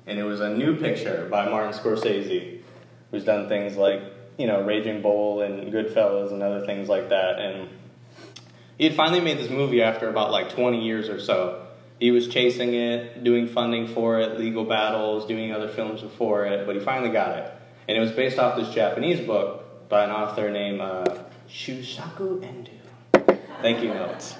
And 0.08 0.18
it 0.18 0.24
was 0.24 0.40
a 0.40 0.50
new 0.50 0.76
picture 0.76 1.28
by 1.30 1.48
Martin 1.48 1.74
Scorsese, 1.74 2.62
who's 3.12 3.24
done 3.24 3.48
things 3.48 3.78
like, 3.78 4.02
you 4.40 4.48
know, 4.48 4.64
Raging 4.64 5.04
Bull 5.04 5.42
and 5.42 5.72
Goodfellas 5.72 6.32
and 6.32 6.42
other 6.42 6.66
things 6.66 6.90
like 6.90 7.10
that. 7.10 7.38
And 7.38 7.70
he 8.80 8.86
had 8.86 8.96
finally 8.96 9.22
made 9.22 9.38
this 9.38 9.52
movie 9.52 9.84
after 9.84 10.10
about 10.10 10.32
like 10.32 10.50
20 10.50 10.84
years 10.84 11.08
or 11.08 11.20
so. 11.20 11.64
He 12.00 12.12
was 12.12 12.28
chasing 12.28 12.74
it, 12.74 13.24
doing 13.24 13.48
funding 13.48 13.88
for 13.88 14.20
it, 14.20 14.38
legal 14.38 14.66
battles, 14.66 15.25
doing 15.25 15.54
other 15.54 15.70
films 15.70 16.02
before 16.02 16.46
it, 16.46 16.66
but 16.66 16.75
he 16.75 16.82
finally 16.82 17.12
got 17.12 17.38
it. 17.38 17.54
And 17.88 17.98
it 17.98 18.02
was 18.02 18.12
based 18.12 18.38
off 18.38 18.58
this 18.58 18.74
Japanese 18.74 19.25
book 19.25 19.88
by 19.90 20.04
an 20.04 20.12
author 20.12 20.52
named 20.52 20.82
uh, 20.82 21.06
Shusaku 21.50 22.44
Endo. 22.44 22.72
Thank 23.62 23.82
you, 23.82 23.94
notes. 23.94 24.36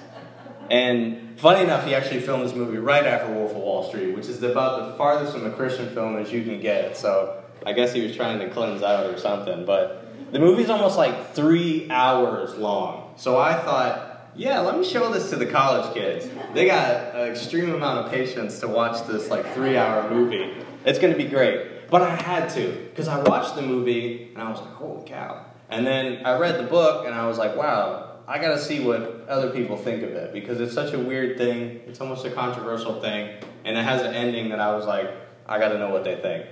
And 0.70 1.38
funny 1.38 1.62
enough, 1.62 1.86
he 1.86 1.94
actually 1.94 2.20
filmed 2.20 2.44
this 2.44 2.54
movie 2.54 2.78
right 2.78 3.06
after 3.06 3.32
Wolf 3.32 3.52
of 3.52 3.56
Wall 3.56 3.88
Street, 3.88 4.14
which 4.14 4.26
is 4.26 4.42
about 4.42 4.90
the 4.90 4.98
farthest 4.98 5.32
from 5.32 5.46
a 5.46 5.50
Christian 5.50 5.88
film 5.90 6.16
as 6.16 6.32
you 6.32 6.42
can 6.42 6.60
get. 6.60 6.96
So 6.96 7.42
I 7.64 7.72
guess 7.72 7.92
he 7.92 8.02
was 8.02 8.14
trying 8.14 8.38
to 8.40 8.50
cleanse 8.50 8.82
out 8.82 9.06
or 9.06 9.18
something. 9.18 9.64
But 9.64 10.32
the 10.32 10.38
movie's 10.38 10.68
almost 10.68 10.96
like 10.96 11.32
three 11.32 11.88
hours 11.90 12.54
long. 12.56 13.14
So 13.16 13.38
I 13.38 13.54
thought, 13.54 14.05
yeah, 14.36 14.60
let 14.60 14.78
me 14.78 14.84
show 14.84 15.12
this 15.12 15.30
to 15.30 15.36
the 15.36 15.46
college 15.46 15.94
kids. 15.94 16.28
They 16.52 16.66
got 16.66 17.14
an 17.14 17.28
extreme 17.28 17.74
amount 17.74 18.06
of 18.06 18.12
patience 18.12 18.60
to 18.60 18.68
watch 18.68 19.06
this 19.06 19.30
like 19.30 19.52
three 19.54 19.76
hour 19.76 20.10
movie. 20.10 20.54
It's 20.84 20.98
going 20.98 21.12
to 21.12 21.18
be 21.18 21.28
great. 21.28 21.88
But 21.90 22.02
I 22.02 22.16
had 22.16 22.50
to, 22.50 22.88
because 22.90 23.08
I 23.08 23.22
watched 23.22 23.54
the 23.54 23.62
movie 23.62 24.30
and 24.34 24.42
I 24.42 24.50
was 24.50 24.60
like, 24.60 24.72
holy 24.74 25.08
cow. 25.08 25.46
And 25.68 25.86
then 25.86 26.24
I 26.26 26.38
read 26.38 26.58
the 26.58 26.66
book 26.68 27.06
and 27.06 27.14
I 27.14 27.26
was 27.26 27.38
like, 27.38 27.56
wow, 27.56 28.18
I 28.28 28.38
got 28.38 28.50
to 28.50 28.58
see 28.58 28.80
what 28.80 29.26
other 29.28 29.50
people 29.50 29.76
think 29.76 30.02
of 30.02 30.10
it 30.10 30.32
because 30.32 30.60
it's 30.60 30.74
such 30.74 30.92
a 30.92 30.98
weird 30.98 31.38
thing. 31.38 31.80
It's 31.86 32.00
almost 32.00 32.24
a 32.24 32.30
controversial 32.30 33.00
thing, 33.00 33.36
and 33.64 33.78
it 33.78 33.84
has 33.84 34.02
an 34.02 34.14
ending 34.14 34.48
that 34.48 34.58
I 34.58 34.74
was 34.74 34.84
like, 34.84 35.10
I 35.46 35.58
got 35.60 35.68
to 35.68 35.78
know 35.78 35.90
what 35.90 36.02
they 36.02 36.16
think. 36.16 36.46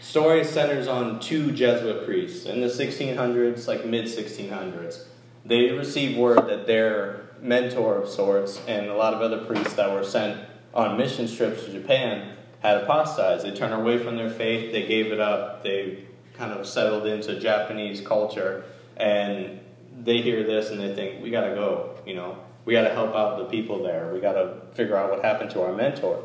Story 0.00 0.44
centers 0.44 0.86
on 0.86 1.18
two 1.18 1.50
Jesuit 1.50 2.04
priests 2.04 2.46
in 2.46 2.60
the 2.60 2.68
1600s, 2.68 3.66
like 3.66 3.84
mid 3.84 4.04
1600s. 4.04 5.06
They 5.44 5.70
received 5.70 6.18
word 6.18 6.48
that 6.48 6.66
their 6.66 7.28
mentor 7.40 7.98
of 7.98 8.08
sorts 8.08 8.60
and 8.66 8.86
a 8.86 8.94
lot 8.94 9.12
of 9.12 9.20
other 9.20 9.44
priests 9.44 9.74
that 9.74 9.92
were 9.92 10.04
sent 10.04 10.40
on 10.72 10.96
mission 10.96 11.28
trips 11.28 11.64
to 11.64 11.72
Japan 11.72 12.36
had 12.60 12.78
apostatized. 12.78 13.44
They 13.44 13.54
turned 13.54 13.74
away 13.74 13.98
from 13.98 14.16
their 14.16 14.30
faith, 14.30 14.72
they 14.72 14.86
gave 14.86 15.12
it 15.12 15.20
up, 15.20 15.62
they 15.62 16.04
kind 16.32 16.52
of 16.52 16.66
settled 16.66 17.06
into 17.06 17.38
Japanese 17.38 18.00
culture, 18.00 18.64
and 18.96 19.60
they 20.02 20.22
hear 20.22 20.42
this 20.42 20.70
and 20.70 20.80
they 20.80 20.94
think, 20.94 21.22
we 21.22 21.30
got 21.30 21.46
to 21.46 21.54
go, 21.54 21.96
you 22.06 22.14
know, 22.14 22.38
we 22.64 22.72
got 22.72 22.88
to 22.88 22.94
help 22.94 23.14
out 23.14 23.38
the 23.38 23.44
people 23.44 23.82
there. 23.82 24.10
We 24.12 24.20
got 24.20 24.32
to 24.32 24.62
figure 24.74 24.96
out 24.96 25.10
what 25.10 25.22
happened 25.22 25.50
to 25.50 25.62
our 25.62 25.72
mentor. 25.72 26.24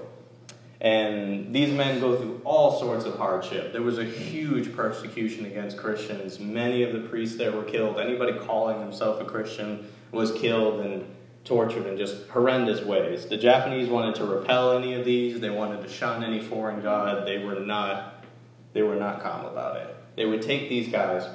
And 0.82 1.54
these 1.54 1.74
men 1.74 2.00
go 2.00 2.16
through 2.16 2.42
all 2.46 2.80
sorts 2.80 3.04
of 3.06 3.18
hardship. 3.18 3.74
There 3.74 3.82
was 3.82 3.98
a 3.98 4.06
huge 4.06 4.74
persecution 4.74 5.46
against 5.46 5.78
Christians. 5.78 6.40
Many 6.40 6.84
of 6.84 6.94
the 6.94 7.02
priests 7.02 7.38
there 7.38 7.52
were 7.52 7.64
killed. 7.64 8.00
Anybody 8.00 8.40
calling 8.40 8.80
himself 8.80 9.20
a 9.20 9.26
Christian 9.26 9.92
was 10.12 10.32
killed 10.32 10.80
and 10.86 11.06
tortured 11.44 11.86
in 11.86 11.98
just 11.98 12.28
horrendous 12.30 12.82
ways. 12.82 13.26
The 13.26 13.38
Japanese 13.38 13.90
wanted 13.90 14.16
to 14.16 14.26
repel 14.26 14.78
any 14.78 14.94
of 14.94 15.04
these. 15.04 15.40
They 15.40 15.50
wanted 15.50 15.82
to 15.82 15.90
shun 15.90 16.24
any 16.24 16.42
foreign 16.42 16.82
god. 16.82 17.28
They 17.28 17.40
were 17.40 17.60
not 17.60 18.24
they 18.72 18.84
were 18.84 18.96
not 18.96 19.22
calm 19.22 19.46
about 19.46 19.78
it. 19.78 19.96
They 20.16 20.26
would 20.26 20.44
take 20.44 20.70
these 20.70 20.90
guys 20.90 21.28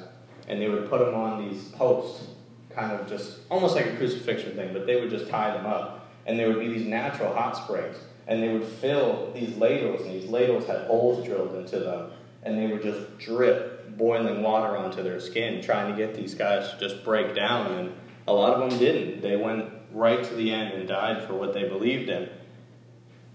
and 0.47 0.61
they 0.61 0.69
would 0.69 0.89
put 0.89 0.99
them 0.99 1.13
on 1.13 1.49
these 1.49 1.65
posts 1.69 2.27
kind 2.69 2.91
of 2.91 3.07
just 3.07 3.39
almost 3.49 3.75
like 3.75 3.85
a 3.85 3.95
crucifixion 3.95 4.55
thing, 4.55 4.73
but 4.73 4.85
they 4.85 4.99
would 4.99 5.09
just 5.09 5.27
tie 5.27 5.55
them 5.55 5.65
up. 5.65 6.09
And 6.25 6.39
there 6.39 6.47
would 6.47 6.59
be 6.59 6.67
these 6.67 6.85
natural 6.85 7.33
hot 7.33 7.55
springs. 7.57 7.97
And 8.27 8.41
they 8.41 8.51
would 8.51 8.65
fill 8.65 9.31
these 9.33 9.55
ladles, 9.57 10.01
and 10.01 10.11
these 10.11 10.29
ladles 10.29 10.65
had 10.65 10.87
holes 10.87 11.25
drilled 11.25 11.55
into 11.55 11.79
them. 11.79 12.11
And 12.43 12.57
they 12.57 12.67
would 12.67 12.81
just 12.81 13.17
drip 13.19 13.97
boiling 13.97 14.41
water 14.41 14.77
onto 14.77 15.03
their 15.03 15.19
skin, 15.19 15.61
trying 15.61 15.91
to 15.91 15.97
get 15.97 16.15
these 16.15 16.33
guys 16.33 16.71
to 16.71 16.79
just 16.79 17.03
break 17.03 17.35
down. 17.35 17.71
And 17.71 17.93
a 18.27 18.33
lot 18.33 18.53
of 18.53 18.69
them 18.69 18.79
didn't. 18.79 19.21
They 19.21 19.35
went 19.35 19.69
right 19.91 20.23
to 20.23 20.35
the 20.35 20.51
end 20.51 20.73
and 20.73 20.87
died 20.87 21.23
for 21.23 21.33
what 21.33 21.53
they 21.53 21.67
believed 21.67 22.09
in. 22.09 22.29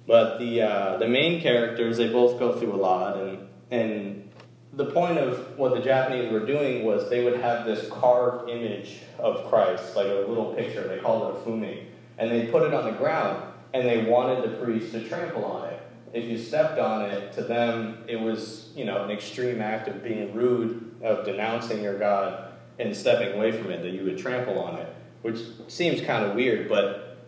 But 0.07 0.39
the, 0.39 0.63
uh, 0.63 0.97
the 0.99 1.09
main 1.09 1.41
characters, 1.41 1.97
they 1.97 2.09
both 2.09 2.39
go 2.39 2.59
through 2.59 2.75
a 2.75 2.77
lot. 2.77 3.17
And, 3.17 3.49
and 3.71 4.31
the 4.73 4.87
point 4.87 5.19
of 5.19 5.59
what 5.59 5.75
the 5.75 5.81
Japanese 5.81 6.33
were 6.33 6.45
doing 6.45 6.85
was 6.85 7.09
they 7.09 7.25
would 7.25 7.41
have 7.41 7.65
this 7.65 7.89
carved 7.91 8.49
image 8.49 9.01
of 9.19 9.49
Christ, 9.49 9.97
like 9.97 10.07
a 10.07 10.25
little 10.29 10.55
picture. 10.55 10.87
They 10.87 10.99
called 10.99 11.35
it 11.35 11.41
a 11.41 11.45
fumi. 11.45 11.85
And 12.19 12.31
they 12.31 12.47
put 12.47 12.65
it 12.65 12.75
on 12.75 12.85
the 12.85 12.99
ground, 12.99 13.50
and 13.73 13.87
they 13.87 14.05
wanted 14.05 14.45
the 14.45 14.57
priest 14.57 14.93
to 14.93 15.09
trample 15.09 15.45
on 15.45 15.69
it. 15.69 15.81
If 16.13 16.25
you 16.25 16.39
stepped 16.39 16.79
on 16.79 17.03
it, 17.11 17.33
to 17.35 17.43
them, 17.43 18.05
it 18.09 18.21
was, 18.21 18.71
you 18.75 18.85
know, 18.85 19.05
an 19.05 19.11
extreme 19.11 19.61
act 19.63 19.87
of 19.89 20.03
being 20.03 20.35
rude, 20.35 20.93
of 21.03 21.25
denouncing 21.25 21.83
your 21.83 21.99
God, 21.99 22.53
and 22.79 22.97
stepping 22.97 23.35
away 23.35 23.53
from 23.53 23.71
it, 23.71 23.83
that 23.83 23.91
you 23.91 24.05
would 24.05 24.19
trample 24.19 24.59
on 24.59 24.77
it, 24.77 24.93
which 25.23 25.39
seems 25.69 26.01
kind 26.01 26.25
of 26.25 26.35
weird, 26.35 26.69
but 26.69 27.19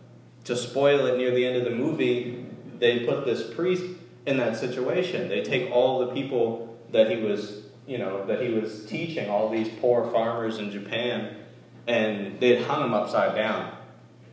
to 0.43 0.55
spoil 0.55 1.05
it 1.05 1.17
near 1.17 1.31
the 1.31 1.45
end 1.45 1.55
of 1.55 1.63
the 1.63 1.69
movie, 1.71 2.45
they 2.79 3.05
put 3.05 3.25
this 3.25 3.53
priest 3.53 3.85
in 4.25 4.37
that 4.37 4.57
situation. 4.57 5.29
They 5.29 5.43
take 5.43 5.71
all 5.71 5.99
the 5.99 6.07
people 6.07 6.77
that 6.91 7.09
he 7.09 7.17
was, 7.17 7.63
you 7.87 7.97
know, 7.97 8.25
that 8.25 8.41
he 8.41 8.49
was 8.49 8.85
teaching 8.85 9.29
all 9.29 9.49
these 9.49 9.69
poor 9.79 10.11
farmers 10.11 10.57
in 10.57 10.71
Japan, 10.71 11.37
and 11.87 12.39
they'd 12.39 12.63
hung 12.63 12.81
them 12.81 12.93
upside 12.93 13.35
down, 13.35 13.75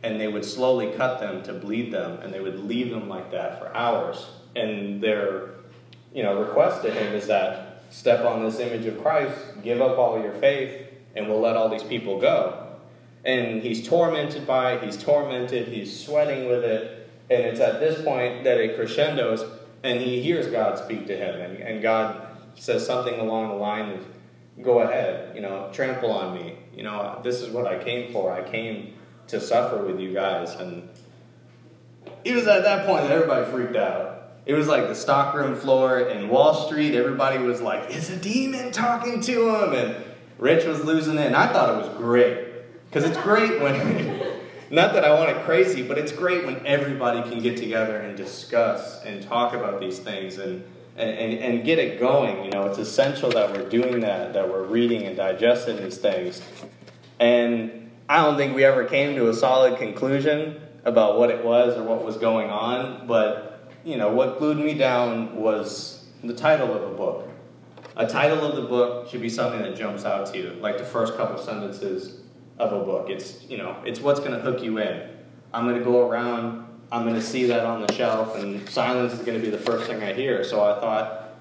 and 0.03 0.19
they 0.19 0.27
would 0.27 0.45
slowly 0.45 0.91
cut 0.91 1.19
them 1.19 1.43
to 1.43 1.53
bleed 1.53 1.91
them, 1.91 2.19
and 2.21 2.33
they 2.33 2.39
would 2.39 2.59
leave 2.59 2.89
them 2.89 3.07
like 3.07 3.31
that 3.31 3.59
for 3.59 3.75
hours. 3.75 4.27
And 4.55 5.01
their, 5.01 5.49
you 6.13 6.23
know, 6.23 6.39
request 6.39 6.81
to 6.83 6.91
him 6.91 7.13
is 7.13 7.27
that 7.27 7.83
step 7.89 8.25
on 8.25 8.43
this 8.43 8.59
image 8.59 8.85
of 8.85 9.01
Christ, 9.01 9.37
give 9.63 9.81
up 9.81 9.97
all 9.97 10.21
your 10.21 10.33
faith, 10.33 10.87
and 11.15 11.27
we'll 11.27 11.41
let 11.41 11.55
all 11.55 11.69
these 11.69 11.83
people 11.83 12.19
go. 12.19 12.67
And 13.23 13.61
he's 13.61 13.87
tormented 13.87 14.47
by 14.47 14.73
it, 14.73 14.83
he's 14.83 14.97
tormented, 14.97 15.67
he's 15.67 16.05
sweating 16.05 16.47
with 16.47 16.63
it, 16.63 17.09
and 17.29 17.43
it's 17.43 17.59
at 17.59 17.79
this 17.79 18.03
point 18.03 18.43
that 18.43 18.57
it 18.57 18.75
crescendos, 18.75 19.45
and 19.83 20.01
he 20.01 20.21
hears 20.21 20.47
God 20.47 20.79
speak 20.79 21.05
to 21.07 21.15
him, 21.15 21.39
and, 21.39 21.57
and 21.57 21.81
God 21.81 22.27
says 22.55 22.85
something 22.85 23.19
along 23.19 23.49
the 23.49 23.55
line 23.55 23.91
of, 23.91 24.05
go 24.63 24.79
ahead, 24.79 25.35
you 25.35 25.41
know, 25.41 25.69
trample 25.71 26.11
on 26.11 26.35
me. 26.35 26.55
You 26.75 26.83
know, 26.83 27.19
this 27.23 27.41
is 27.41 27.49
what 27.49 27.67
I 27.67 27.83
came 27.83 28.11
for. 28.11 28.31
I 28.31 28.43
came 28.43 28.93
to 29.31 29.41
suffer 29.41 29.77
with 29.83 29.99
you 29.99 30.13
guys. 30.13 30.53
And 30.55 30.87
it 32.23 32.35
was 32.35 32.47
at 32.47 32.63
that 32.63 32.85
point 32.85 33.03
that 33.03 33.11
everybody 33.11 33.49
freaked 33.51 33.75
out. 33.75 34.31
It 34.45 34.53
was 34.53 34.67
like 34.67 34.87
the 34.87 34.95
stockroom 34.95 35.55
floor 35.55 35.99
in 35.99 36.29
Wall 36.29 36.67
Street. 36.67 36.95
Everybody 36.95 37.37
was 37.39 37.61
like, 37.61 37.91
it's 37.91 38.09
a 38.09 38.17
demon 38.17 38.71
talking 38.71 39.21
to 39.21 39.55
him. 39.55 39.73
And 39.73 39.95
Rich 40.37 40.65
was 40.65 40.83
losing 40.83 41.17
it. 41.17 41.27
And 41.27 41.35
I 41.35 41.51
thought 41.51 41.75
it 41.75 41.87
was 41.87 41.97
great. 41.97 42.47
Because 42.89 43.03
it's 43.03 43.21
great 43.21 43.61
when, 43.61 44.19
not 44.69 44.93
that 44.93 45.05
I 45.05 45.13
want 45.13 45.29
it 45.29 45.43
crazy, 45.45 45.81
but 45.81 45.97
it's 45.97 46.11
great 46.11 46.45
when 46.45 46.65
everybody 46.65 47.27
can 47.29 47.41
get 47.41 47.57
together 47.57 47.97
and 47.97 48.17
discuss 48.17 49.03
and 49.03 49.21
talk 49.21 49.53
about 49.53 49.79
these 49.79 49.99
things. 49.99 50.37
And 50.37 50.63
and, 50.97 51.09
and, 51.09 51.33
and 51.39 51.63
get 51.63 51.79
it 51.79 51.99
going. 51.99 52.43
You 52.45 52.51
know, 52.51 52.67
it's 52.67 52.77
essential 52.77 53.29
that 53.31 53.51
we're 53.51 53.67
doing 53.69 54.01
that, 54.01 54.33
that 54.33 54.49
we're 54.49 54.63
reading 54.63 55.03
and 55.03 55.15
digesting 55.15 55.77
these 55.77 55.97
things. 55.97 56.41
And 57.19 57.80
I 58.11 58.17
don't 58.17 58.35
think 58.35 58.53
we 58.53 58.65
ever 58.65 58.83
came 58.83 59.15
to 59.15 59.29
a 59.29 59.33
solid 59.33 59.77
conclusion 59.77 60.59
about 60.83 61.17
what 61.17 61.29
it 61.29 61.45
was 61.45 61.77
or 61.77 61.83
what 61.83 62.03
was 62.03 62.17
going 62.17 62.49
on, 62.49 63.07
but, 63.07 63.71
you 63.85 63.95
know, 63.95 64.11
what 64.11 64.37
glued 64.37 64.57
me 64.57 64.73
down 64.73 65.33
was 65.33 66.03
the 66.21 66.33
title 66.33 66.73
of 66.73 66.91
the 66.91 66.97
book. 66.97 67.29
A 67.95 68.05
title 68.05 68.43
of 68.43 68.57
the 68.57 68.63
book 68.63 69.07
should 69.09 69.21
be 69.21 69.29
something 69.29 69.61
that 69.61 69.77
jumps 69.77 70.03
out 70.03 70.25
to 70.33 70.37
you, 70.37 70.49
like 70.59 70.77
the 70.77 70.83
first 70.83 71.15
couple 71.15 71.41
sentences 71.41 72.19
of 72.59 72.73
a 72.73 72.83
book. 72.83 73.09
It's, 73.09 73.49
you 73.49 73.57
know, 73.57 73.81
it's 73.85 74.01
what's 74.01 74.19
going 74.19 74.33
to 74.33 74.39
hook 74.39 74.61
you 74.61 74.79
in. 74.79 75.09
I'm 75.53 75.63
going 75.63 75.79
to 75.79 75.85
go 75.85 76.05
around 76.05 76.67
I'm 76.91 77.03
going 77.03 77.15
to 77.15 77.21
see 77.21 77.45
that 77.45 77.63
on 77.63 77.87
the 77.87 77.93
shelf, 77.93 78.35
and 78.35 78.67
silence 78.67 79.13
is 79.13 79.19
going 79.19 79.39
to 79.39 79.45
be 79.45 79.49
the 79.49 79.63
first 79.63 79.89
thing 79.89 80.03
I 80.03 80.11
hear. 80.11 80.43
So 80.43 80.61
I 80.61 80.77
thought, 80.81 81.35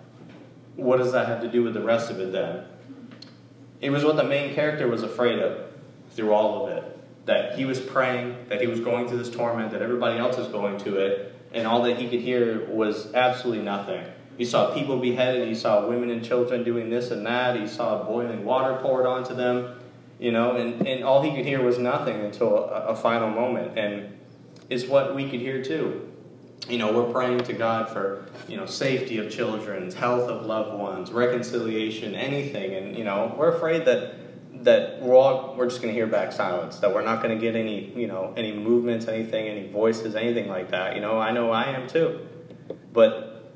what 0.77 0.99
does 0.99 1.11
that 1.11 1.27
have 1.27 1.41
to 1.41 1.49
do 1.49 1.65
with 1.65 1.75
the 1.75 1.83
rest 1.83 2.13
of 2.13 2.21
it 2.21 2.31
then? 2.31 2.67
It 3.81 3.91
was 3.91 4.05
what 4.05 4.15
the 4.15 4.23
main 4.23 4.55
character 4.55 4.87
was 4.87 5.03
afraid 5.03 5.41
of 5.41 5.70
through 6.11 6.33
all 6.33 6.67
of 6.67 6.73
it 6.73 6.97
that 7.27 7.57
he 7.57 7.65
was 7.65 7.79
praying, 7.79 8.37
that 8.49 8.61
he 8.61 8.67
was 8.67 8.81
going 8.81 9.07
through 9.07 9.19
this 9.19 9.31
torment, 9.31 9.71
that 9.71 9.83
everybody 9.83 10.19
else 10.19 10.37
is 10.39 10.49
going 10.49 10.79
to 10.79 10.97
it, 10.97 11.35
and 11.53 11.67
all 11.67 11.83
that 11.83 11.97
he 11.97 12.09
could 12.09 12.21
hear 12.21 12.67
was 12.67 13.13
absolutely 13.15 13.63
nothing. 13.63 14.05
He 14.37 14.45
saw 14.45 14.75
people 14.75 14.99
beheaded, 14.99 15.47
he 15.47 15.55
saw 15.55 15.87
women 15.87 16.11
and 16.11 16.25
children 16.25 16.65
doing 16.65 16.89
this 16.89 17.11
and 17.11 17.25
that, 17.27 17.61
he 17.61 17.69
saw 17.69 18.03
boiling 18.05 18.45
water 18.45 18.81
poured 18.81 19.07
onto 19.07 19.35
them, 19.35 19.79
you 20.19 20.33
know, 20.33 20.57
and, 20.57 20.87
and 20.87 21.05
all 21.05 21.23
he 21.23 21.35
could 21.35 21.45
hear 21.45 21.63
was 21.63 21.79
nothing 21.79 22.21
until 22.21 22.65
a, 22.65 22.87
a 22.89 22.97
final 22.97 23.29
moment. 23.29 23.79
And 23.79 24.19
it's 24.71 24.87
what 24.87 25.15
we 25.15 25.29
could 25.29 25.41
hear 25.41 25.63
too 25.63 26.11
you 26.69 26.79
know, 26.79 26.93
we're 26.93 27.11
praying 27.11 27.43
to 27.45 27.53
God 27.53 27.89
for, 27.89 28.27
you 28.47 28.57
know, 28.57 28.67
safety 28.67 29.19
of 29.19 29.31
children, 29.31 29.91
health 29.91 30.29
of 30.29 30.47
loved 30.47 30.79
ones, 30.79 31.11
reconciliation, 31.11 32.15
anything. 32.15 32.75
And, 32.75 32.97
you 32.97 33.05
know, 33.05 33.35
we're 33.37 33.55
afraid 33.55 33.85
that 33.87 34.15
that 34.63 35.01
we're 35.01 35.17
all 35.17 35.55
we're 35.57 35.69
just 35.69 35.81
going 35.81 35.93
to 35.93 35.99
hear 35.99 36.07
back 36.07 36.33
silence 36.33 36.79
that 36.79 36.95
we're 36.95 37.05
not 37.05 37.23
going 37.23 37.35
to 37.37 37.41
get 37.41 37.57
any 37.57 37.91
you 37.93 38.07
know 38.07 38.33
any 38.37 38.53
movements 38.53 39.07
anything 39.07 39.47
any 39.49 39.69
voices 39.69 40.15
anything 40.15 40.49
like 40.49 40.71
that. 40.71 40.95
You 40.95 41.01
know 41.01 41.19
i 41.19 41.31
know 41.31 41.51
i 41.51 41.65
am 41.65 41.89
too. 41.89 42.27
But 42.93 43.53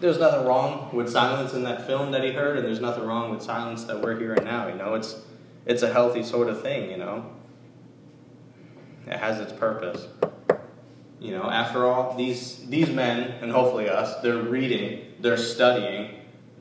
there's 0.00 0.18
nothing 0.18 0.46
wrong 0.46 0.94
with 0.94 1.10
silence 1.10 1.54
in 1.54 1.64
that 1.64 1.86
film 1.86 2.10
that 2.12 2.22
he 2.22 2.32
heard 2.32 2.58
and 2.58 2.66
there's 2.66 2.80
nothing 2.80 3.04
wrong 3.04 3.30
with 3.30 3.42
silence 3.42 3.84
that 3.84 4.00
we're 4.00 4.18
hearing 4.18 4.44
now 4.44 4.68
you 4.68 4.74
know? 4.74 4.94
It's 4.94 5.22
it's 5.64 5.82
a 5.82 5.92
healthy 5.92 6.22
sort 6.22 6.48
of 6.48 6.62
thing 6.62 6.90
you 6.90 6.98
know? 6.98 7.30
It 9.06 9.16
has 9.16 9.40
its 9.40 9.52
purpose. 9.52 10.06
You 11.18 11.30
know 11.30 11.50
after 11.50 11.86
all 11.86 12.14
these 12.14 12.66
these 12.68 12.90
men 12.90 13.34
and 13.40 13.50
hopefully 13.50 13.88
us 13.88 14.20
they're 14.20 14.36
reading 14.36 15.14
they're 15.20 15.38
studying 15.38 16.10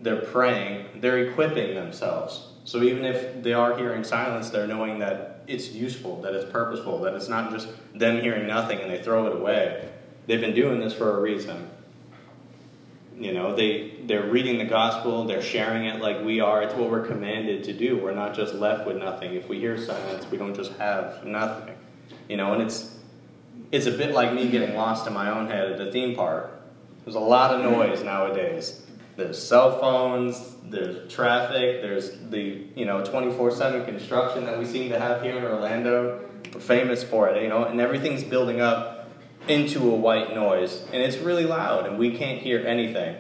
they're 0.06 0.22
praying 0.22 0.86
they're 1.02 1.20
equipping 1.20 1.76
themselves 1.76 2.48
so 2.66 2.82
even 2.82 3.06
if 3.06 3.44
they 3.44 3.54
are 3.54 3.78
hearing 3.78 4.04
silence, 4.04 4.50
they're 4.50 4.66
knowing 4.66 4.98
that 5.00 5.44
it's 5.48 5.72
useful, 5.72 6.20
that 6.24 6.34
it's 6.34 6.52
purposeful, 6.52 7.00
that 7.02 7.14
it's 7.14 7.30
not 7.30 7.52
just 7.52 7.68
them 7.94 8.20
hearing 8.20 8.48
nothing 8.48 8.80
and 8.80 8.90
they 8.90 9.02
throw 9.02 9.28
it 9.28 9.36
away. 9.36 9.88
They've 10.26 10.42
been 10.42 10.56
doing 10.56 10.80
this 10.80 10.92
for 10.92 11.16
a 11.16 11.22
reason. 11.22 11.70
You 13.18 13.34
know, 13.34 13.56
they 13.56 13.94
they're 14.04 14.26
reading 14.26 14.58
the 14.58 14.66
gospel, 14.66 15.26
they're 15.26 15.44
sharing 15.44 15.86
it 15.86 16.02
like 16.02 16.26
we 16.26 16.40
are. 16.40 16.64
It's 16.64 16.74
what 16.74 16.90
we're 16.90 17.06
commanded 17.06 17.64
to 17.66 17.74
do. 17.74 17.98
We're 17.98 18.16
not 18.16 18.34
just 18.34 18.56
left 18.56 18.88
with 18.88 18.98
nothing. 18.98 19.36
If 19.36 19.48
we 19.48 19.60
hear 19.60 19.78
silence, 19.78 20.30
we 20.30 20.38
don't 20.38 20.56
just 20.56 20.74
have 20.74 21.24
nothing. 21.24 21.76
You 22.28 22.38
know, 22.38 22.54
and 22.54 22.64
it's 22.64 22.98
it's 23.72 23.86
a 23.86 23.92
bit 23.92 24.12
like 24.12 24.34
me 24.34 24.50
getting 24.50 24.76
lost 24.76 25.06
in 25.06 25.14
my 25.14 25.30
own 25.30 25.48
head 25.48 25.72
at 25.72 25.78
the 25.78 25.92
theme 25.92 26.16
park. 26.16 26.52
There's 27.06 27.16
a 27.16 27.20
lot 27.20 27.52
of 27.52 27.62
noise 27.62 28.02
nowadays. 28.02 28.85
There's 29.16 29.42
cell 29.42 29.80
phones, 29.80 30.56
there's 30.64 31.12
traffic, 31.12 31.82
there's 31.82 32.12
the 32.30 32.66
you 32.76 32.86
know 32.86 33.02
24/7 33.02 33.86
construction 33.86 34.46
that 34.46 34.60
we 34.60 34.66
seem 34.66 34.90
to 34.90 35.00
have 35.00 35.22
here 35.22 35.38
in 35.38 35.44
Orlando. 35.44 36.22
We're 36.54 36.60
famous 36.60 37.04
for 37.04 37.30
it, 37.30 37.42
you 37.42 37.50
know, 37.50 37.64
and 37.64 37.80
everything's 37.80 38.24
building 38.24 38.62
up 38.62 39.10
into 39.48 39.90
a 39.92 39.96
white 39.96 40.34
noise, 40.34 40.84
and 40.92 41.02
it's 41.02 41.18
really 41.18 41.46
loud, 41.46 41.86
and 41.86 41.98
we 41.98 42.18
can't 42.18 42.40
hear 42.40 42.66
anything, 42.66 43.16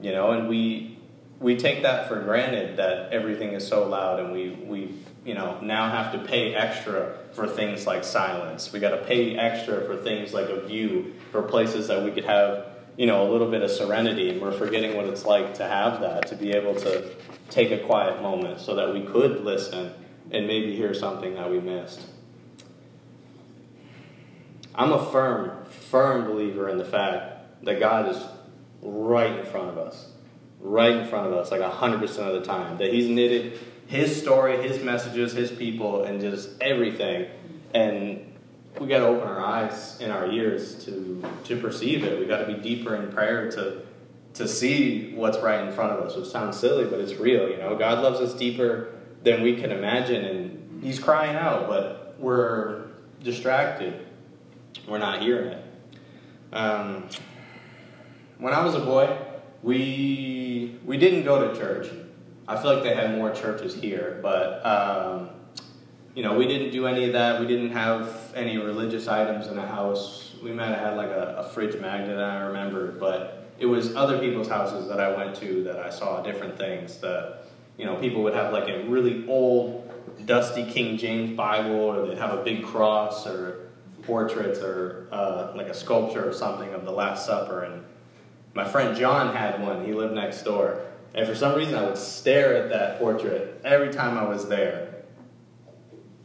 you 0.00 0.12
know, 0.12 0.32
and 0.32 0.48
we 0.48 0.98
we 1.40 1.56
take 1.56 1.82
that 1.82 2.08
for 2.08 2.20
granted 2.20 2.76
that 2.78 3.12
everything 3.12 3.52
is 3.52 3.66
so 3.66 3.86
loud, 3.86 4.18
and 4.20 4.32
we 4.32 4.50
we 4.66 4.94
you 5.24 5.34
know 5.34 5.58
now 5.60 5.88
have 5.90 6.12
to 6.12 6.18
pay 6.18 6.54
extra 6.54 7.14
for 7.32 7.46
things 7.46 7.86
like 7.86 8.02
silence. 8.04 8.72
We 8.72 8.80
got 8.80 8.90
to 8.90 9.04
pay 9.04 9.36
extra 9.36 9.84
for 9.86 9.96
things 9.96 10.32
like 10.32 10.48
a 10.48 10.60
view, 10.60 11.14
for 11.30 11.42
places 11.42 11.88
that 11.88 12.02
we 12.02 12.10
could 12.10 12.24
have 12.24 12.66
you 12.96 13.06
know, 13.06 13.28
a 13.28 13.30
little 13.30 13.50
bit 13.50 13.62
of 13.62 13.70
serenity, 13.70 14.30
and 14.30 14.40
we're 14.40 14.52
forgetting 14.52 14.96
what 14.96 15.06
it's 15.06 15.24
like 15.24 15.54
to 15.54 15.64
have 15.66 16.00
that, 16.00 16.28
to 16.28 16.36
be 16.36 16.52
able 16.52 16.74
to 16.76 17.10
take 17.50 17.70
a 17.70 17.78
quiet 17.78 18.22
moment 18.22 18.60
so 18.60 18.76
that 18.76 18.92
we 18.92 19.02
could 19.02 19.44
listen 19.44 19.92
and 20.30 20.46
maybe 20.46 20.74
hear 20.74 20.94
something 20.94 21.34
that 21.34 21.50
we 21.50 21.60
missed. 21.60 22.06
I'm 24.74 24.92
a 24.92 25.10
firm, 25.10 25.64
firm 25.66 26.24
believer 26.24 26.68
in 26.68 26.78
the 26.78 26.84
fact 26.84 27.64
that 27.64 27.78
God 27.78 28.08
is 28.08 28.22
right 28.82 29.38
in 29.38 29.46
front 29.46 29.70
of 29.70 29.78
us, 29.78 30.08
right 30.60 30.96
in 30.96 31.08
front 31.08 31.28
of 31.28 31.32
us, 31.34 31.50
like 31.50 31.60
100% 31.60 32.02
of 32.02 32.34
the 32.34 32.44
time. 32.44 32.78
That 32.78 32.92
He's 32.92 33.08
knitted 33.08 33.58
His 33.86 34.20
story, 34.20 34.56
His 34.66 34.82
messages, 34.82 35.32
His 35.32 35.50
people, 35.50 36.02
and 36.04 36.20
just 36.20 36.50
everything. 36.60 37.28
And 37.72 38.33
we 38.80 38.88
got 38.88 38.98
to 38.98 39.06
open 39.06 39.28
our 39.28 39.40
eyes 39.40 39.98
and 40.00 40.10
our 40.10 40.30
ears 40.30 40.84
to 40.84 41.22
to 41.44 41.60
perceive 41.60 42.04
it. 42.04 42.18
We 42.18 42.26
got 42.26 42.44
to 42.44 42.54
be 42.54 42.60
deeper 42.60 42.96
in 42.96 43.12
prayer 43.12 43.50
to 43.52 43.82
to 44.34 44.48
see 44.48 45.14
what's 45.14 45.38
right 45.38 45.66
in 45.66 45.72
front 45.72 45.92
of 45.92 46.04
us. 46.04 46.16
Which 46.16 46.26
sounds 46.26 46.58
silly, 46.58 46.84
but 46.84 47.00
it's 47.00 47.14
real. 47.14 47.48
You 47.48 47.58
know, 47.58 47.76
God 47.76 48.02
loves 48.02 48.20
us 48.20 48.34
deeper 48.34 48.94
than 49.22 49.42
we 49.42 49.56
can 49.56 49.70
imagine, 49.70 50.24
and 50.24 50.82
He's 50.82 50.98
crying 50.98 51.36
out, 51.36 51.68
but 51.68 52.16
we're 52.18 52.86
distracted. 53.22 54.06
We're 54.86 54.98
not 54.98 55.22
hearing 55.22 55.52
it. 55.52 55.64
Um, 56.52 57.08
when 58.38 58.52
I 58.52 58.64
was 58.64 58.74
a 58.74 58.80
boy, 58.80 59.16
we 59.62 60.78
we 60.84 60.98
didn't 60.98 61.24
go 61.24 61.52
to 61.52 61.58
church. 61.58 61.88
I 62.46 62.60
feel 62.60 62.74
like 62.74 62.82
they 62.82 62.94
had 62.94 63.16
more 63.16 63.30
churches 63.30 63.74
here, 63.74 64.18
but 64.22 64.66
um, 64.66 65.30
you 66.14 66.22
know, 66.22 66.36
we 66.36 66.46
didn't 66.46 66.70
do 66.70 66.86
any 66.86 67.04
of 67.04 67.12
that. 67.12 67.40
We 67.40 67.46
didn't 67.46 67.72
have 67.72 68.32
any 68.36 68.56
religious 68.56 69.08
items 69.08 69.48
in 69.48 69.56
the 69.56 69.66
house. 69.66 70.34
We 70.42 70.52
might 70.52 70.68
have 70.68 70.78
had 70.78 70.96
like 70.96 71.08
a, 71.08 71.36
a 71.38 71.48
fridge 71.48 71.80
magnet, 71.80 72.18
I 72.18 72.42
remember, 72.42 72.92
but 72.92 73.50
it 73.58 73.66
was 73.66 73.94
other 73.96 74.18
people's 74.18 74.48
houses 74.48 74.88
that 74.88 75.00
I 75.00 75.16
went 75.16 75.34
to 75.36 75.64
that 75.64 75.78
I 75.78 75.90
saw 75.90 76.22
different 76.22 76.56
things. 76.56 76.98
That 76.98 77.46
you 77.76 77.84
know, 77.84 77.96
people 77.96 78.22
would 78.22 78.34
have 78.34 78.52
like 78.52 78.68
a 78.68 78.84
really 78.84 79.26
old, 79.26 79.90
dusty 80.24 80.64
King 80.70 80.96
James 80.96 81.36
Bible, 81.36 81.74
or 81.74 82.06
they'd 82.06 82.18
have 82.18 82.38
a 82.38 82.44
big 82.44 82.64
cross, 82.64 83.26
or 83.26 83.70
portraits, 84.02 84.60
or 84.60 85.08
uh, 85.10 85.52
like 85.56 85.68
a 85.68 85.74
sculpture 85.74 86.28
or 86.28 86.32
something 86.32 86.72
of 86.74 86.84
the 86.84 86.92
Last 86.92 87.26
Supper. 87.26 87.64
And 87.64 87.84
my 88.54 88.64
friend 88.64 88.96
John 88.96 89.34
had 89.34 89.60
one. 89.60 89.84
He 89.84 89.92
lived 89.92 90.14
next 90.14 90.42
door, 90.42 90.80
and 91.12 91.26
for 91.26 91.34
some 91.34 91.56
reason, 91.56 91.74
I 91.74 91.82
would 91.82 91.98
stare 91.98 92.54
at 92.54 92.68
that 92.70 93.00
portrait 93.00 93.60
every 93.64 93.92
time 93.92 94.16
I 94.16 94.28
was 94.28 94.46
there 94.48 94.83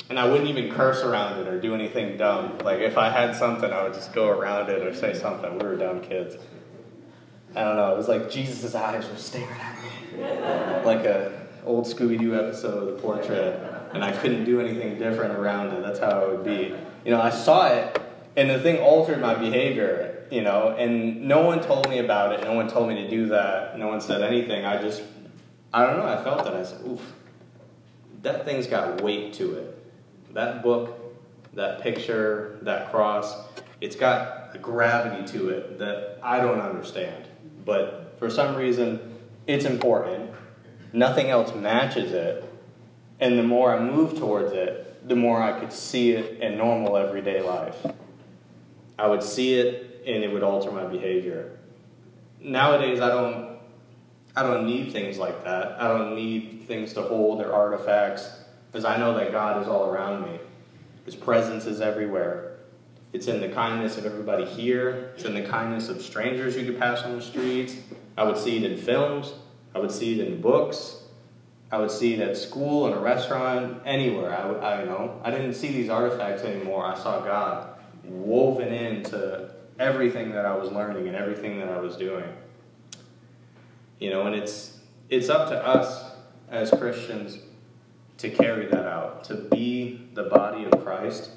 and 0.09 0.17
I 0.17 0.27
wouldn't 0.27 0.49
even 0.49 0.71
curse 0.71 1.03
around 1.03 1.39
it 1.39 1.47
or 1.47 1.59
do 1.61 1.75
anything 1.75 2.17
dumb. 2.17 2.57
Like 2.59 2.79
if 2.79 2.97
I 2.97 3.09
had 3.09 3.35
something, 3.35 3.71
I 3.71 3.83
would 3.83 3.93
just 3.93 4.11
go 4.11 4.27
around 4.27 4.69
it 4.69 4.85
or 4.85 4.93
say 4.93 5.13
something. 5.13 5.59
We 5.59 5.65
were 5.65 5.77
dumb 5.77 6.01
kids. 6.01 6.35
I 7.55 7.63
don't 7.63 7.75
know. 7.77 7.93
It 7.93 7.97
was 7.97 8.07
like 8.07 8.29
Jesus' 8.29 8.75
eyes 8.75 9.07
were 9.07 9.15
staring 9.15 9.49
at 9.49 9.83
me, 9.83 10.23
like 10.85 11.05
a 11.05 11.47
old 11.65 11.85
Scooby 11.85 12.19
Doo 12.19 12.35
episode 12.35 12.87
of 12.87 12.95
The 12.95 13.01
Portrait, 13.01 13.59
and 13.93 14.03
I 14.03 14.11
couldn't 14.11 14.45
do 14.45 14.59
anything 14.59 14.97
different 14.97 15.35
around 15.37 15.73
it. 15.73 15.81
That's 15.81 15.99
how 15.99 16.21
it 16.21 16.29
would 16.29 16.45
be. 16.45 16.75
You 17.05 17.11
know, 17.11 17.21
I 17.21 17.29
saw 17.29 17.67
it, 17.67 18.01
and 18.35 18.49
the 18.49 18.59
thing 18.59 18.77
altered 18.77 19.19
my 19.19 19.35
behavior. 19.35 20.27
You 20.31 20.41
know, 20.41 20.75
and 20.77 21.27
no 21.27 21.41
one 21.41 21.59
told 21.59 21.89
me 21.89 21.97
about 21.97 22.33
it. 22.33 22.43
No 22.43 22.53
one 22.53 22.67
told 22.67 22.87
me 22.87 22.95
to 23.01 23.09
do 23.09 23.29
that. 23.29 23.79
No 23.79 23.87
one 23.87 23.99
said 23.99 24.21
anything. 24.21 24.63
I 24.63 24.79
just, 24.79 25.01
I 25.73 25.87
don't 25.87 25.97
know. 25.97 26.05
I 26.05 26.23
felt 26.23 26.45
it. 26.45 26.53
I 26.53 26.63
said, 26.63 26.81
"Oof, 26.85 27.01
that 28.21 28.45
thing's 28.45 28.67
got 28.67 29.01
weight 29.01 29.33
to 29.33 29.55
it." 29.55 29.78
That 30.33 30.63
book, 30.63 31.17
that 31.53 31.81
picture, 31.81 32.59
that 32.61 32.91
cross, 32.91 33.35
it's 33.81 33.95
got 33.95 34.51
a 34.53 34.57
gravity 34.57 35.25
to 35.37 35.49
it 35.49 35.79
that 35.79 36.19
I 36.21 36.39
don't 36.39 36.59
understand. 36.59 37.27
But 37.65 38.15
for 38.19 38.29
some 38.29 38.55
reason, 38.55 39.15
it's 39.47 39.65
important. 39.65 40.31
Nothing 40.93 41.29
else 41.29 41.53
matches 41.55 42.11
it. 42.11 42.43
And 43.19 43.37
the 43.37 43.43
more 43.43 43.75
I 43.75 43.79
move 43.79 44.17
towards 44.17 44.53
it, 44.53 45.07
the 45.07 45.15
more 45.15 45.41
I 45.41 45.59
could 45.59 45.73
see 45.73 46.11
it 46.11 46.39
in 46.39 46.57
normal 46.57 46.97
everyday 46.97 47.41
life. 47.41 47.75
I 48.97 49.07
would 49.07 49.23
see 49.23 49.55
it 49.55 50.03
and 50.05 50.23
it 50.23 50.31
would 50.31 50.43
alter 50.43 50.71
my 50.71 50.85
behavior. 50.85 51.57
Nowadays, 52.41 52.99
I 52.99 53.09
don't 53.09 53.49
I 54.35 54.43
don't 54.43 54.65
need 54.65 54.91
things 54.91 55.17
like 55.17 55.43
that. 55.43 55.81
I 55.81 55.87
don't 55.87 56.15
need 56.15 56.63
things 56.67 56.93
to 56.93 57.01
hold 57.01 57.41
or 57.41 57.53
artifacts 57.53 58.29
because 58.71 58.85
I 58.85 58.97
know 58.97 59.13
that 59.15 59.31
God 59.31 59.61
is 59.61 59.67
all 59.67 59.89
around 59.89 60.23
me. 60.23 60.39
His 61.05 61.15
presence 61.15 61.65
is 61.65 61.81
everywhere. 61.81 62.57
It's 63.13 63.27
in 63.27 63.41
the 63.41 63.49
kindness 63.49 63.97
of 63.97 64.05
everybody 64.05 64.45
here. 64.45 65.11
It's 65.15 65.25
in 65.25 65.33
the 65.33 65.41
kindness 65.41 65.89
of 65.89 66.01
strangers 66.01 66.55
you 66.55 66.65
could 66.65 66.79
pass 66.79 67.01
on 67.01 67.15
the 67.15 67.21
streets. 67.21 67.75
I 68.15 68.23
would 68.23 68.37
see 68.37 68.57
it 68.57 68.71
in 68.71 68.77
films. 68.77 69.33
I 69.73 69.79
would 69.79 69.91
see 69.91 70.19
it 70.19 70.27
in 70.27 70.41
books. 70.41 71.03
I 71.71 71.77
would 71.77 71.91
see 71.91 72.13
it 72.13 72.19
at 72.19 72.35
school, 72.37 72.87
in 72.87 72.93
a 72.93 72.99
restaurant, 72.99 73.81
anywhere. 73.85 74.31
I, 74.33 74.81
I 74.81 74.85
know. 74.85 75.19
I 75.23 75.31
didn't 75.31 75.53
see 75.53 75.71
these 75.71 75.89
artifacts 75.89 76.43
anymore. 76.43 76.85
I 76.85 76.95
saw 76.95 77.21
God 77.21 77.69
woven 78.03 78.73
into 78.73 79.51
everything 79.79 80.31
that 80.31 80.45
I 80.45 80.55
was 80.55 80.71
learning 80.71 81.07
and 81.07 81.15
everything 81.15 81.59
that 81.59 81.69
I 81.69 81.79
was 81.79 81.95
doing. 81.95 82.25
You 83.99 84.09
know, 84.11 84.27
and 84.27 84.35
it's 84.35 84.77
it's 85.09 85.29
up 85.29 85.49
to 85.49 85.65
us 85.65 86.11
as 86.49 86.69
Christians 86.71 87.39
to 88.19 88.29
carry 88.29 88.67
that 88.67 88.85
out, 88.85 89.23
to 89.25 89.35
be 89.35 90.09
the 90.13 90.23
body 90.23 90.65
of 90.65 90.83
Christ 90.83 91.31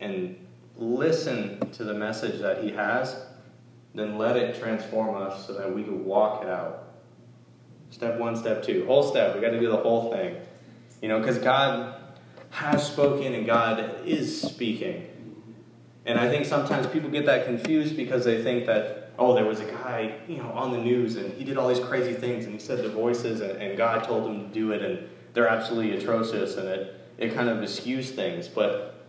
and 0.00 0.36
listen 0.76 1.70
to 1.72 1.84
the 1.84 1.94
message 1.94 2.40
that 2.40 2.64
He 2.64 2.70
has, 2.72 3.16
then 3.94 4.18
let 4.18 4.36
it 4.36 4.58
transform 4.58 5.16
us 5.16 5.46
so 5.46 5.52
that 5.54 5.74
we 5.74 5.82
can 5.82 6.04
walk 6.04 6.42
it 6.42 6.48
out. 6.48 6.94
Step 7.90 8.18
one, 8.18 8.36
step 8.36 8.62
two, 8.62 8.86
whole 8.86 9.02
step. 9.02 9.34
We 9.34 9.40
got 9.40 9.50
to 9.50 9.60
do 9.60 9.68
the 9.68 9.76
whole 9.76 10.12
thing. 10.12 10.36
You 11.02 11.08
know, 11.08 11.18
because 11.18 11.38
God, 11.38 12.00
has 12.50 12.86
spoken 12.86 13.32
and 13.34 13.46
God 13.46 14.04
is 14.04 14.40
speaking. 14.40 15.06
And 16.04 16.18
I 16.18 16.28
think 16.28 16.46
sometimes 16.46 16.86
people 16.88 17.10
get 17.10 17.26
that 17.26 17.46
confused 17.46 17.96
because 17.96 18.24
they 18.24 18.42
think 18.42 18.66
that, 18.66 19.12
oh, 19.18 19.34
there 19.34 19.44
was 19.44 19.60
a 19.60 19.64
guy, 19.64 20.14
you 20.26 20.38
know, 20.38 20.50
on 20.50 20.72
the 20.72 20.78
news 20.78 21.16
and 21.16 21.32
he 21.34 21.44
did 21.44 21.56
all 21.56 21.68
these 21.68 21.80
crazy 21.80 22.12
things 22.12 22.44
and 22.44 22.54
he 22.54 22.60
said 22.60 22.82
the 22.82 22.88
voices 22.88 23.40
and, 23.40 23.52
and 23.62 23.76
God 23.76 24.04
told 24.04 24.28
him 24.28 24.48
to 24.48 24.54
do 24.54 24.72
it 24.72 24.82
and 24.82 25.08
they're 25.32 25.48
absolutely 25.48 25.96
atrocious 25.96 26.56
and 26.56 26.68
it, 26.68 27.00
it 27.18 27.34
kind 27.34 27.48
of 27.48 27.62
eschews 27.62 28.10
things. 28.10 28.48
But 28.48 29.04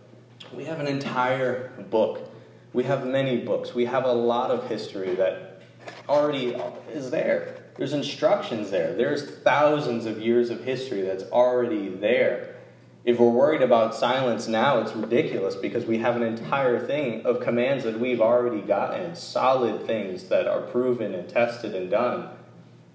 we 0.54 0.64
have 0.64 0.80
an 0.80 0.86
entire 0.86 1.70
book. 1.90 2.30
We 2.72 2.84
have 2.84 3.06
many 3.06 3.38
books. 3.38 3.74
We 3.74 3.86
have 3.86 4.04
a 4.04 4.12
lot 4.12 4.50
of 4.50 4.68
history 4.68 5.14
that 5.16 5.60
already 6.08 6.56
is 6.92 7.10
there. 7.10 7.56
There's 7.76 7.92
instructions 7.92 8.70
there. 8.70 8.94
There's 8.94 9.38
thousands 9.38 10.06
of 10.06 10.20
years 10.20 10.50
of 10.50 10.64
history 10.64 11.02
that's 11.02 11.24
already 11.24 11.88
there. 11.88 12.56
If 13.04 13.18
we're 13.18 13.30
worried 13.30 13.62
about 13.62 13.96
silence 13.96 14.46
now, 14.46 14.78
it's 14.78 14.94
ridiculous 14.94 15.56
because 15.56 15.86
we 15.86 15.98
have 15.98 16.14
an 16.14 16.22
entire 16.22 16.78
thing 16.78 17.26
of 17.26 17.40
commands 17.40 17.82
that 17.82 17.98
we've 17.98 18.20
already 18.20 18.60
gotten, 18.60 19.16
solid 19.16 19.86
things 19.86 20.24
that 20.24 20.46
are 20.46 20.60
proven 20.60 21.12
and 21.14 21.28
tested 21.28 21.74
and 21.74 21.90
done. 21.90 22.28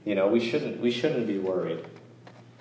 You 0.05 0.15
know, 0.15 0.27
we 0.27 0.39
shouldn't 0.39 0.79
we 0.79 0.91
shouldn't 0.91 1.27
be 1.27 1.37
worried. 1.37 1.83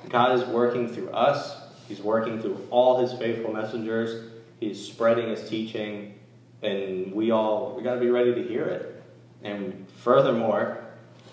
God 0.09 0.39
is 0.39 0.45
working 0.45 0.89
through 0.89 1.11
us. 1.11 1.57
He's 1.89 2.01
working 2.01 2.41
through 2.41 2.67
all 2.71 3.01
his 3.01 3.13
faithful 3.19 3.53
messengers. 3.53 4.31
He's 4.61 4.85
spreading 4.85 5.29
his 5.29 5.49
teaching 5.49 6.15
and 6.63 7.13
we 7.13 7.31
all 7.31 7.75
we 7.77 7.83
got 7.83 7.95
to 7.95 8.01
be 8.01 8.11
ready 8.11 8.35
to 8.35 8.43
hear 8.43 8.65
it. 8.65 9.03
And 9.43 9.87
furthermore, 9.99 10.85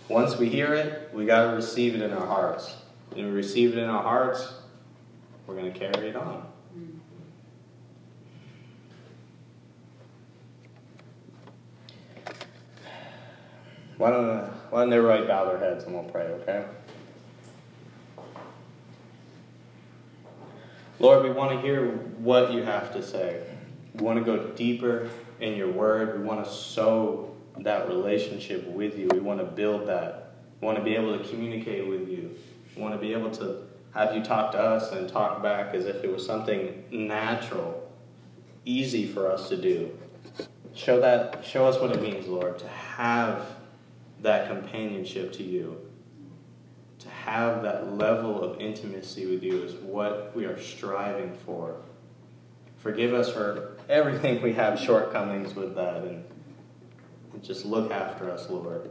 once 0.09 0.37
we 0.37 0.49
hear 0.49 0.73
it, 0.73 1.09
we 1.13 1.25
got 1.25 1.49
to 1.49 1.55
receive 1.55 1.95
it 1.95 2.01
in 2.01 2.11
our 2.11 2.27
hearts. 2.27 2.75
And 3.15 3.27
we 3.27 3.31
receive 3.31 3.77
it 3.77 3.79
in 3.79 3.89
our 3.89 4.03
hearts, 4.03 4.53
we're 5.47 5.55
going 5.55 5.71
to 5.71 5.77
carry 5.77 6.09
it 6.09 6.15
on. 6.15 6.47
Why 13.97 14.09
don't, 14.09 14.47
why 14.69 14.81
don't 14.81 14.91
everybody 14.91 15.25
bow 15.25 15.45
their 15.45 15.59
heads 15.59 15.85
and 15.85 15.93
we'll 15.93 16.03
pray, 16.03 16.23
okay? 16.23 16.65
Lord, 20.99 21.23
we 21.23 21.31
want 21.31 21.51
to 21.51 21.61
hear 21.61 21.87
what 22.19 22.53
you 22.53 22.63
have 22.63 22.93
to 22.93 23.01
say. 23.01 23.43
We 23.95 24.03
want 24.03 24.19
to 24.19 24.25
go 24.25 24.47
deeper 24.51 25.09
in 25.39 25.55
your 25.55 25.71
word. 25.71 26.19
We 26.19 26.25
want 26.25 26.45
to 26.45 26.51
sow 26.51 27.35
that 27.59 27.87
relationship 27.87 28.67
with 28.67 28.97
you. 28.97 29.09
We 29.11 29.19
want 29.19 29.39
to 29.39 29.45
build 29.45 29.87
that. 29.87 30.35
We 30.61 30.65
want 30.65 30.77
to 30.77 30.83
be 30.83 30.95
able 30.95 31.17
to 31.17 31.27
communicate 31.27 31.87
with 31.87 32.07
you. 32.07 32.35
We 32.75 32.81
want 32.81 32.93
to 32.93 32.99
be 32.99 33.13
able 33.13 33.31
to 33.31 33.63
have 33.93 34.15
you 34.15 34.23
talk 34.23 34.51
to 34.53 34.59
us 34.59 34.91
and 34.91 35.09
talk 35.09 35.41
back 35.43 35.73
as 35.73 35.85
if 35.85 36.03
it 36.03 36.11
was 36.11 36.25
something 36.25 36.83
natural, 36.91 37.91
easy 38.65 39.07
for 39.07 39.31
us 39.31 39.49
to 39.49 39.57
do. 39.57 39.97
Show 40.75 40.99
that 41.01 41.45
show 41.45 41.67
us 41.67 41.79
what 41.79 41.91
it 41.91 42.01
means, 42.01 42.27
Lord, 42.27 42.57
to 42.59 42.67
have 42.67 43.45
that 44.21 44.47
companionship 44.47 45.33
to 45.33 45.43
you. 45.43 45.79
To 47.03 47.09
have 47.09 47.63
that 47.63 47.97
level 47.97 48.41
of 48.41 48.61
intimacy 48.61 49.25
with 49.25 49.43
you 49.43 49.61
is 49.63 49.73
what 49.75 50.33
we 50.35 50.45
are 50.45 50.59
striving 50.59 51.35
for. 51.45 51.75
Forgive 52.77 53.13
us 53.13 53.31
for 53.31 53.77
everything 53.89 54.41
we 54.41 54.53
have 54.53 54.79
shortcomings 54.79 55.53
with 55.53 55.75
that 55.75 56.03
and 56.03 56.23
just 57.41 57.65
look 57.65 57.91
after 57.91 58.31
us, 58.31 58.49
Lord. 58.49 58.89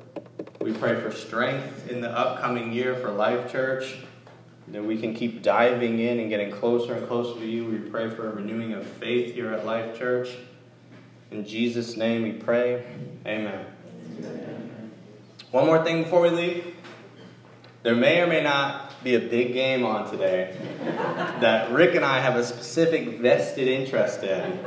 We 0.61 0.73
pray 0.73 1.01
for 1.01 1.11
strength 1.11 1.91
in 1.91 2.03
the 2.03 2.11
upcoming 2.11 2.73
year 2.73 2.97
for 2.97 3.11
Life 3.11 3.51
Church 3.51 3.97
that 4.69 4.85
we 4.85 4.99
can 4.99 5.15
keep 5.15 5.43
diving 5.43 5.99
in 5.99 6.21
and 6.21 6.29
getting 6.29 6.51
closer 6.51 6.95
and 6.95 7.07
closer 7.09 7.41
to 7.41 7.47
you. 7.47 7.65
We 7.65 7.79
pray 7.79 8.11
for 8.11 8.29
a 8.29 8.35
renewing 8.35 8.75
of 8.75 8.87
faith 8.87 9.35
here 9.35 9.53
at 9.53 9.65
Life 9.65 9.99
Church. 9.99 10.37
In 11.31 11.47
Jesus' 11.47 11.97
name 11.97 12.23
we 12.23 12.33
pray. 12.33 12.85
Amen. 13.27 13.65
Amen. 14.19 14.93
One 15.51 15.67
more 15.67 15.83
thing 15.83 16.03
before 16.03 16.21
we 16.21 16.31
leave. 16.31 16.72
There 17.83 17.97
may 17.97 18.21
or 18.21 18.29
may 18.29 18.43
not 18.43 19.03
be 19.03 19.17
a 19.17 19.21
big 19.21 19.53
game 19.53 19.85
on 19.85 20.09
today 20.09 20.57
that 21.41 21.73
Rick 21.73 21.97
and 21.97 22.05
I 22.05 22.21
have 22.21 22.37
a 22.37 22.45
specific 22.45 23.19
vested 23.19 23.67
interest 23.67 24.23
in. 24.23 24.61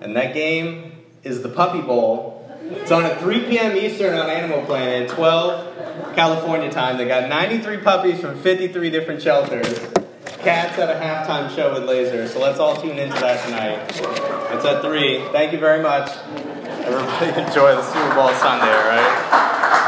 And 0.00 0.14
that 0.14 0.34
game 0.34 0.92
is 1.24 1.42
the 1.42 1.48
Puppy 1.48 1.80
Bowl. 1.80 2.48
It's 2.62 2.92
on 2.92 3.04
at 3.04 3.18
3 3.18 3.40
p.m. 3.46 3.76
Eastern 3.76 4.16
on 4.16 4.30
Animal 4.30 4.64
Planet, 4.66 5.10
12 5.10 6.14
California 6.14 6.70
time. 6.70 6.96
They 6.96 7.08
got 7.08 7.28
93 7.28 7.78
puppies 7.78 8.20
from 8.20 8.40
53 8.40 8.90
different 8.90 9.20
shelters. 9.20 9.78
Cats 10.38 10.78
at 10.78 10.88
a 10.88 11.00
halftime 11.00 11.52
show 11.56 11.74
with 11.74 11.88
lasers. 11.88 12.28
So 12.28 12.40
let's 12.40 12.60
all 12.60 12.80
tune 12.80 12.98
into 12.98 13.18
that 13.18 13.44
tonight. 13.44 13.80
It's 14.54 14.64
at 14.64 14.82
3. 14.82 15.24
Thank 15.32 15.52
you 15.52 15.58
very 15.58 15.82
much. 15.82 16.08
Everybody 16.86 17.26
enjoy 17.42 17.74
the 17.74 17.82
Super 17.82 18.14
Bowl 18.14 18.32
Sunday, 18.34 18.70
right? 18.70 19.47